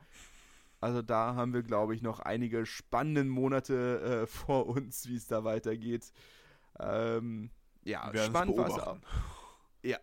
[0.80, 5.26] Also da haben wir, glaube ich, noch einige spannende Monate äh, vor uns, wie es
[5.26, 6.12] da weitergeht.
[6.78, 7.50] Ähm,
[7.84, 8.98] ja, spannend war es auch.
[9.82, 9.98] Ja.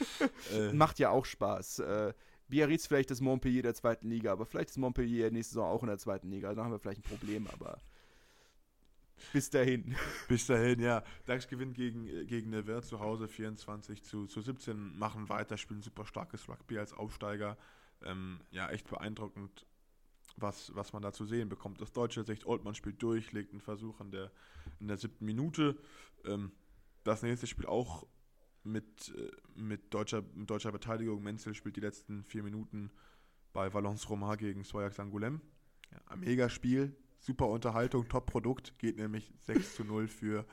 [0.52, 0.72] äh.
[0.72, 1.80] Macht ja auch Spaß.
[1.80, 2.14] Äh,
[2.48, 5.88] Biarritz vielleicht das Montpellier der zweiten Liga, aber vielleicht ist Montpellier nächste Saison auch in
[5.88, 6.54] der zweiten Liga.
[6.54, 7.78] Da haben wir vielleicht ein Problem, aber
[9.32, 9.94] bis dahin.
[10.28, 11.02] Bis dahin, ja.
[11.26, 16.04] DAX gewinnt gegen, gegen Nevers zu Hause 24 zu, zu 17, machen weiter, spielen super
[16.04, 17.56] starkes Rugby als Aufsteiger.
[18.02, 19.66] Ähm, ja, echt beeindruckend,
[20.36, 21.82] was, was man da zu sehen bekommt.
[21.82, 24.30] Aus deutscher Sicht, Oldmann spielt durch, legt einen Versuch in der,
[24.80, 25.76] in der siebten Minute.
[26.24, 26.52] Ähm,
[27.04, 28.06] das nächste Spiel auch
[28.62, 31.22] mit, äh, mit, deutscher, mit deutscher Beteiligung.
[31.22, 32.90] Menzel spielt die letzten vier Minuten
[33.52, 35.40] bei Valence Roma gegen Soyax Angoulême.
[35.90, 40.46] Ja, ein Megaspiel, super Unterhaltung, Top-Produkt, geht nämlich 6 zu 0 für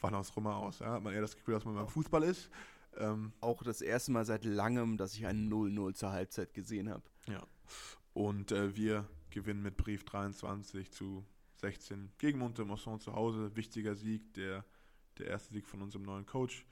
[0.00, 0.78] Valence Roma aus.
[0.78, 2.50] Ja, hat man eher das Gefühl, dass man beim Fußball ist.
[2.96, 7.02] Ähm, auch das erste Mal seit langem, dass ich ein 0-0 zur Halbzeit gesehen habe.
[7.28, 7.42] Ja.
[8.14, 11.24] Und äh, wir gewinnen mit Brief 23 zu
[11.56, 13.54] 16 gegen Montemosson zu Hause.
[13.54, 14.64] Wichtiger Sieg, der,
[15.18, 16.64] der erste Sieg von unserem neuen Coach.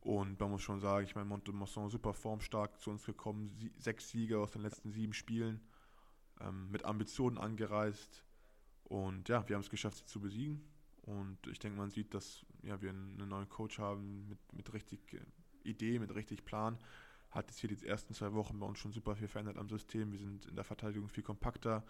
[0.00, 3.50] Und man muss schon sagen, ich meine, Montemosson super formstark zu uns gekommen.
[3.58, 5.60] Sie, sechs Siege aus den letzten sieben Spielen.
[6.40, 8.25] Ähm, mit Ambitionen angereist.
[8.88, 10.62] Und ja, wir haben es geschafft, sie zu besiegen.
[11.02, 15.14] Und ich denke, man sieht, dass ja, wir einen neuen Coach haben mit, mit richtig
[15.14, 15.20] äh,
[15.68, 16.78] Idee, mit richtig Plan.
[17.30, 20.12] Hat jetzt hier die ersten zwei Wochen bei uns schon super viel verändert am System.
[20.12, 21.84] Wir sind in der Verteidigung viel kompakter.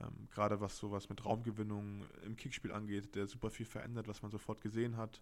[0.00, 4.30] Ähm, Gerade was sowas mit Raumgewinnung im Kickspiel angeht, der super viel verändert, was man
[4.30, 5.20] sofort gesehen hat.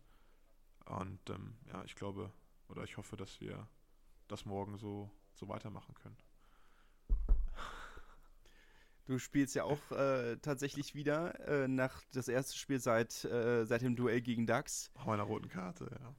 [0.86, 2.32] Und ähm, ja, ich glaube
[2.68, 3.68] oder ich hoffe, dass wir
[4.28, 6.16] das morgen so, so weitermachen können.
[9.06, 13.82] Du spielst ja auch äh, tatsächlich wieder äh, nach das erste Spiel seit, äh, seit
[13.82, 14.90] dem Duell gegen DAX.
[14.94, 16.14] Nach meiner roten Karte, ja.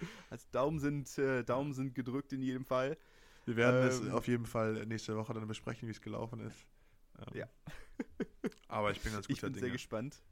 [0.30, 2.98] Also Daumen sind, äh, Daumen sind gedrückt in jedem Fall.
[3.46, 6.66] Wir werden ähm, es auf jeden Fall nächste Woche dann besprechen, wie es gelaufen ist.
[7.18, 7.46] Ähm, ja.
[8.68, 9.60] aber ich bin ganz guter Ich bin Dinge.
[9.60, 10.22] sehr gespannt.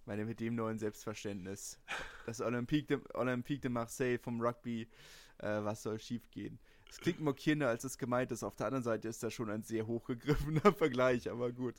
[0.00, 1.78] Ich meine, mit dem neuen Selbstverständnis.
[2.26, 4.88] Das Olympique de, Olympique de Marseille vom Rugby,
[5.38, 6.58] äh, was soll schiefgehen?
[6.90, 8.42] Es klingt mockierender, als es gemeint ist.
[8.42, 11.74] Auf der anderen Seite ist das schon ein sehr hochgegriffener Vergleich, aber gut.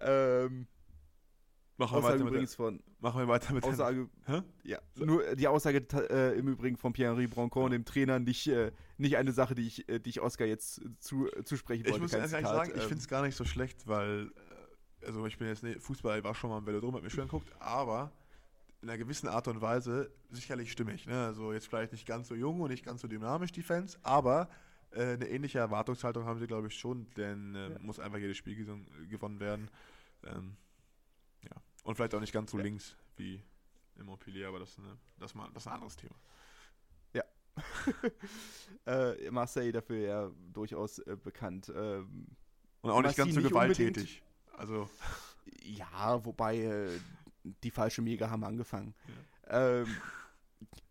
[0.00, 0.66] Ähm,
[1.78, 4.08] machen, wir weiter übrigens der, von, machen wir weiter mit Aussage,
[4.62, 9.16] ja, nur die Aussage äh, im Übrigen von Pierre-Henri Broncon, dem Trainer, nicht, äh, nicht
[9.16, 11.96] eine Sache, die ich, äh, die ich Oscar jetzt zu, zusprechen wollte.
[11.96, 14.30] Ich muss ehrlich sagen, ähm, ich finde es gar nicht so schlecht, weil,
[15.02, 17.24] äh, also ich bin jetzt, ne, Fußball, war schon mal im Velodrom, hat mir schön
[17.24, 18.12] geguckt, aber
[18.82, 21.06] in einer gewissen Art und Weise sicherlich stimmig.
[21.06, 21.24] Ne?
[21.24, 24.50] Also jetzt vielleicht nicht ganz so jung und nicht ganz so dynamisch, die Fans, aber
[24.90, 27.78] äh, eine ähnliche Erwartungshaltung haben sie, glaube ich, schon, denn äh, ja.
[27.78, 28.56] muss einfach jedes Spiel
[29.08, 29.70] gewonnen werden.
[30.24, 30.56] Ähm,
[31.44, 31.56] ja.
[31.84, 32.64] Und vielleicht auch nicht ganz so ja.
[32.64, 33.40] links wie
[33.96, 36.14] im Montpellier, aber das, ne, das, mal, das ist ein anderes Thema.
[37.12, 37.24] Ja.
[38.86, 41.72] äh, Marseille dafür ja durchaus äh, bekannt.
[41.74, 42.26] Ähm,
[42.80, 44.22] und auch nicht ganz so gewalttätig.
[44.56, 44.90] Also.
[45.62, 47.00] Ja, wobei äh,
[47.44, 48.94] die falschen Mega haben angefangen.
[49.48, 49.80] Ja.
[49.80, 49.86] Ähm,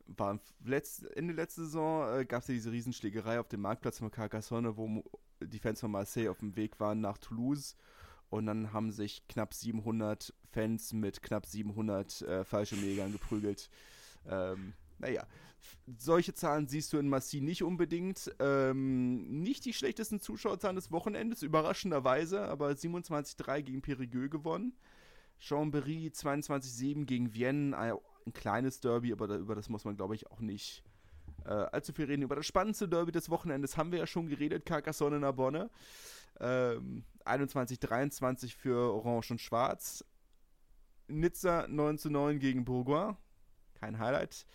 [0.08, 4.12] war letzt, Ende letzte Saison äh, gab es ja diese Riesenschlägerei auf dem Marktplatz von
[4.12, 5.04] Carcassonne, wo
[5.41, 7.76] die Fans von Marseille auf dem Weg waren nach Toulouse.
[8.30, 13.70] Und dann haben sich knapp 700 Fans mit knapp 700 äh, falsche Megern geprügelt.
[14.26, 15.26] Ähm, naja,
[15.97, 18.34] solche Zahlen siehst du in Massi nicht unbedingt.
[18.39, 24.74] Ähm, nicht die schlechtesten Zuschauerzahlen des Wochenendes, überraschenderweise, aber 27-3 gegen Périgueux gewonnen.
[25.42, 30.39] Chambéry 22-7 gegen Vienne, ein kleines Derby, aber über das muss man, glaube ich, auch
[30.39, 30.84] nicht
[31.46, 32.22] äh, allzu viel reden.
[32.22, 35.70] Über das spannendste Derby des Wochenendes haben wir ja schon geredet, Carcassonne Narbonne.
[36.39, 40.06] Ähm, 21-23 für Orange und Schwarz.
[41.08, 43.18] Nizza 9 9 gegen Bourgoin.
[43.74, 44.46] Kein Highlight.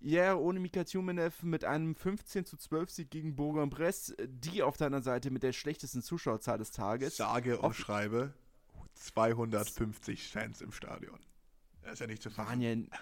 [0.00, 5.00] Ja, ohne Mika Tumenev mit einem 15 zu 12 Sieg gegen Bourgoin-Bresse, die auf deiner
[5.00, 7.16] Seite mit der schlechtesten Zuschauerzahl des Tages.
[7.16, 8.34] Sage und schreibe
[8.94, 11.18] 250 Fans im Stadion.
[11.82, 12.60] Das ist ja nicht zu fassen.
[12.60, 12.98] Ja,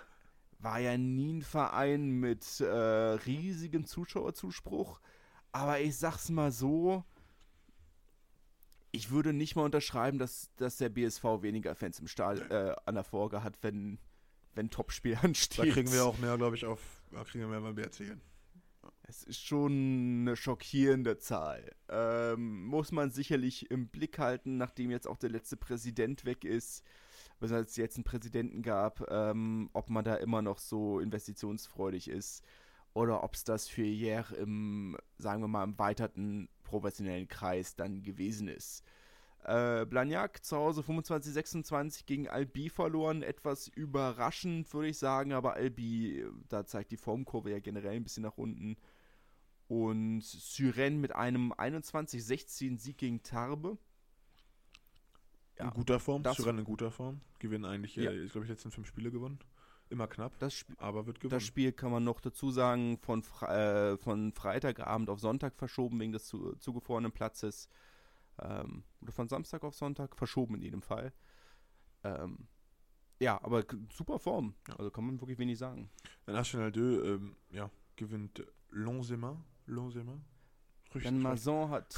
[0.59, 5.01] war ja nie ein Verein mit äh, riesigem Zuschauerzuspruch.
[5.51, 7.05] Aber ich sag's mal so,
[8.93, 12.95] ich würde nicht mal unterschreiben, dass, dass der BSV weniger Fans im Stall äh, an
[12.95, 13.99] der Folge hat, wenn,
[14.55, 15.67] wenn Topspiel ansteht.
[15.67, 16.81] Da kriegen wir auch mehr, glaube ich, auf,
[17.11, 18.21] da kriegen wir mehr, mehr erzählen.
[19.13, 21.71] Es ist schon eine schockierende Zahl.
[21.91, 26.83] Ähm, muss man sicherlich im Blick halten, nachdem jetzt auch der letzte Präsident weg ist,
[27.39, 32.43] weshalb es jetzt einen Präsidenten gab, ähm, ob man da immer noch so investitionsfreudig ist
[32.95, 38.03] oder ob es das für Jär im, sagen wir mal, im weiterten professionellen Kreis dann
[38.03, 38.83] gewesen ist.
[39.45, 43.23] Äh, Blagnac zu Hause 25-26 gegen Albi verloren.
[43.23, 48.23] Etwas überraschend, würde ich sagen, aber Albi, da zeigt die Formkurve ja generell ein bisschen
[48.23, 48.77] nach unten.
[49.73, 53.79] Und Syren mit einem 21-16 Sieg gegen Tarbe.
[55.59, 57.23] Ja, in guter Form, Syren in guter Form.
[57.39, 58.11] Gewinnen eigentlich, ja.
[58.11, 59.39] äh, ich glaube, ich letzten fünf Spiele gewonnen.
[59.89, 61.39] Immer knapp, das aber wird gewonnen.
[61.39, 65.99] Das Spiel kann man noch dazu sagen, von, Fre äh, von Freitagabend auf Sonntag verschoben
[66.01, 67.71] wegen des zu zugefrorenen Platzes.
[68.43, 71.15] Ähm, oder von Samstag auf Sonntag verschoben in jedem Fall.
[72.05, 72.47] Ähm,
[73.21, 74.55] ja, aber super Form.
[74.69, 74.77] Ja.
[74.77, 75.89] Also kann man wirklich wenig sagen.
[76.27, 79.43] National 2 ähm, ja, gewinnt Lonsema.
[79.67, 80.19] Lonsema.
[80.95, 81.97] Jan Mazon hat,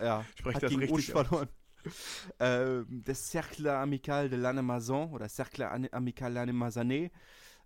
[0.00, 1.48] ja, hat gegen richtig verloren.
[2.40, 7.10] ähm, das Cercle Amical de l'Anne oder Cercle Amical l'Anne Mazané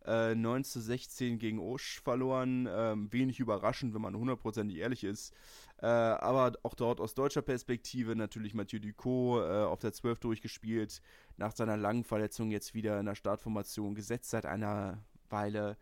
[0.05, 2.68] äh, 9 zu 16 gegen Osch verloren.
[2.70, 5.32] Ähm, wenig überraschend, wenn man hundertprozentig ehrlich ist.
[5.80, 11.01] Äh, aber auch dort aus deutscher Perspektive natürlich Mathieu Ducot äh, auf der 12 durchgespielt.
[11.36, 15.76] Nach seiner langen Verletzung jetzt wieder in der Startformation gesetzt seit einer Weile.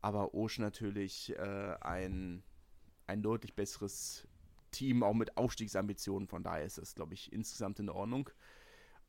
[0.00, 2.42] Aber Osch natürlich äh, ein,
[3.08, 4.26] ein deutlich besseres
[4.70, 6.28] Team, auch mit Aufstiegsambitionen.
[6.28, 8.30] Von daher ist das, glaube ich, insgesamt in Ordnung.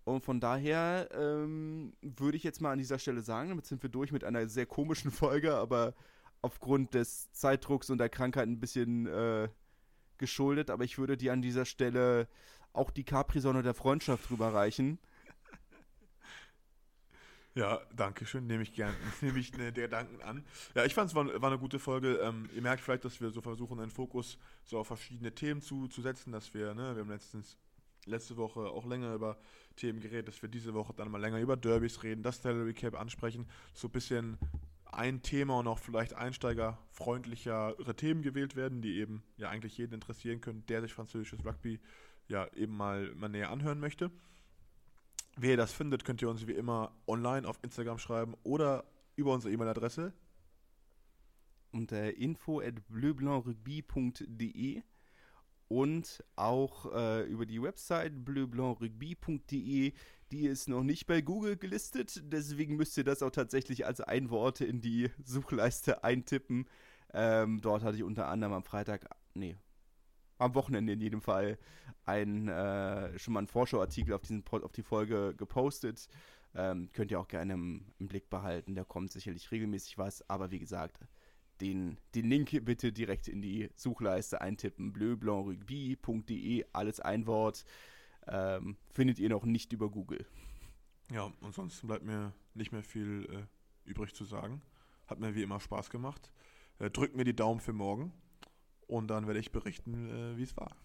[0.06, 3.89] Und von daher ähm, würde ich jetzt mal an dieser Stelle sagen, damit sind wir
[3.89, 5.93] durch mit einer sehr komischen Folge, aber
[6.41, 9.50] aufgrund des Zeitdrucks und der Krankheit ein bisschen äh,
[10.18, 10.70] geschuldet.
[10.70, 12.28] Aber ich würde dir an dieser Stelle
[12.74, 15.00] auch die Capri-Sonne der Freundschaft rüberreichen.
[17.56, 20.45] Ja, danke schön, nehme ich gern, nehme ich ne, der Gedanken an.
[20.76, 22.16] Ja, ich fand es war, war, eine gute Folge.
[22.18, 25.88] Ähm, ihr merkt vielleicht, dass wir so versuchen, einen Fokus so auf verschiedene Themen zu,
[25.88, 27.58] zu setzen, dass wir, ne, wir haben letztens
[28.06, 29.38] letzte Woche auch länger über
[29.76, 33.00] Themen geredet, dass wir diese Woche dann mal länger über Derbys reden, das Salary Cap
[33.00, 34.38] ansprechen, so ein bisschen
[34.91, 40.41] ein Thema und auch vielleicht einsteigerfreundlichere Themen gewählt werden, die eben ja eigentlich jeden interessieren
[40.41, 41.80] können, der sich französisches Rugby
[42.28, 44.12] ja eben mal, mal näher anhören möchte.
[45.42, 48.84] Wie ihr das findet, könnt ihr uns wie immer online auf Instagram schreiben oder
[49.16, 50.12] über unsere E-Mail-Adresse.
[51.72, 54.82] Unter info at bleublanc-rugby.de
[55.70, 59.94] und auch äh, über die Website bleublanc-rugby.de.
[60.34, 64.30] Die ist noch nicht bei Google gelistet, deswegen müsst ihr das auch tatsächlich als ein
[64.32, 66.68] Wort in die Suchleiste eintippen.
[67.14, 69.56] Ähm, dort hatte ich unter anderem am Freitag, nee,
[70.40, 71.60] am Wochenende in jedem Fall
[72.06, 76.08] ein, äh, schon mal einen Vorschauartikel auf, diesen, auf die Folge gepostet.
[76.56, 78.74] Ähm, könnt ihr auch gerne im, im, Blick behalten.
[78.74, 80.28] Da kommt sicherlich regelmäßig was.
[80.28, 80.98] Aber wie gesagt,
[81.62, 84.92] den, den Link bitte direkt in die Suchleiste eintippen.
[84.92, 87.66] bleublanc-rugby.de, alles ein Wort.
[88.28, 90.26] Ähm, findet ihr noch nicht über Google.
[91.12, 94.62] Ja, ansonsten bleibt mir nicht mehr viel äh, übrig zu sagen.
[95.08, 96.32] Hat mir wie immer Spaß gemacht.
[96.80, 98.14] Äh, drückt mir die Daumen für morgen.
[98.90, 100.76] Und dann werde ich berichten, äh, wie es war.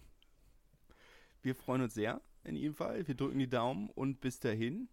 [1.41, 3.09] Wir freuen uns sehr in jedem Fall.
[3.09, 4.89] Wir drücken die Daumen und bis dahin.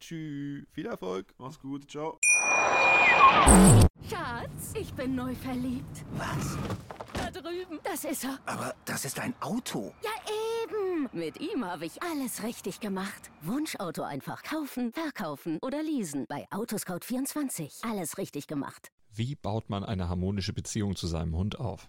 [0.00, 0.66] Tschüss.
[0.72, 1.32] Viel Erfolg.
[1.38, 1.88] Mach's gut.
[1.88, 2.18] Ciao.
[4.10, 6.04] Schatz, ich bin neu verliebt.
[6.14, 6.58] Was?
[7.12, 7.78] Da drüben.
[7.84, 8.40] Das ist er.
[8.46, 9.94] Aber das ist ein Auto.
[10.02, 10.10] Ja,
[10.64, 11.08] eben.
[11.12, 13.30] Mit ihm habe ich alles richtig gemacht.
[13.42, 16.26] Wunschauto einfach kaufen, verkaufen oder leasen.
[16.28, 17.88] Bei Autoscout24.
[17.88, 18.90] Alles richtig gemacht.
[19.14, 21.88] Wie baut man eine harmonische Beziehung zu seinem Hund auf?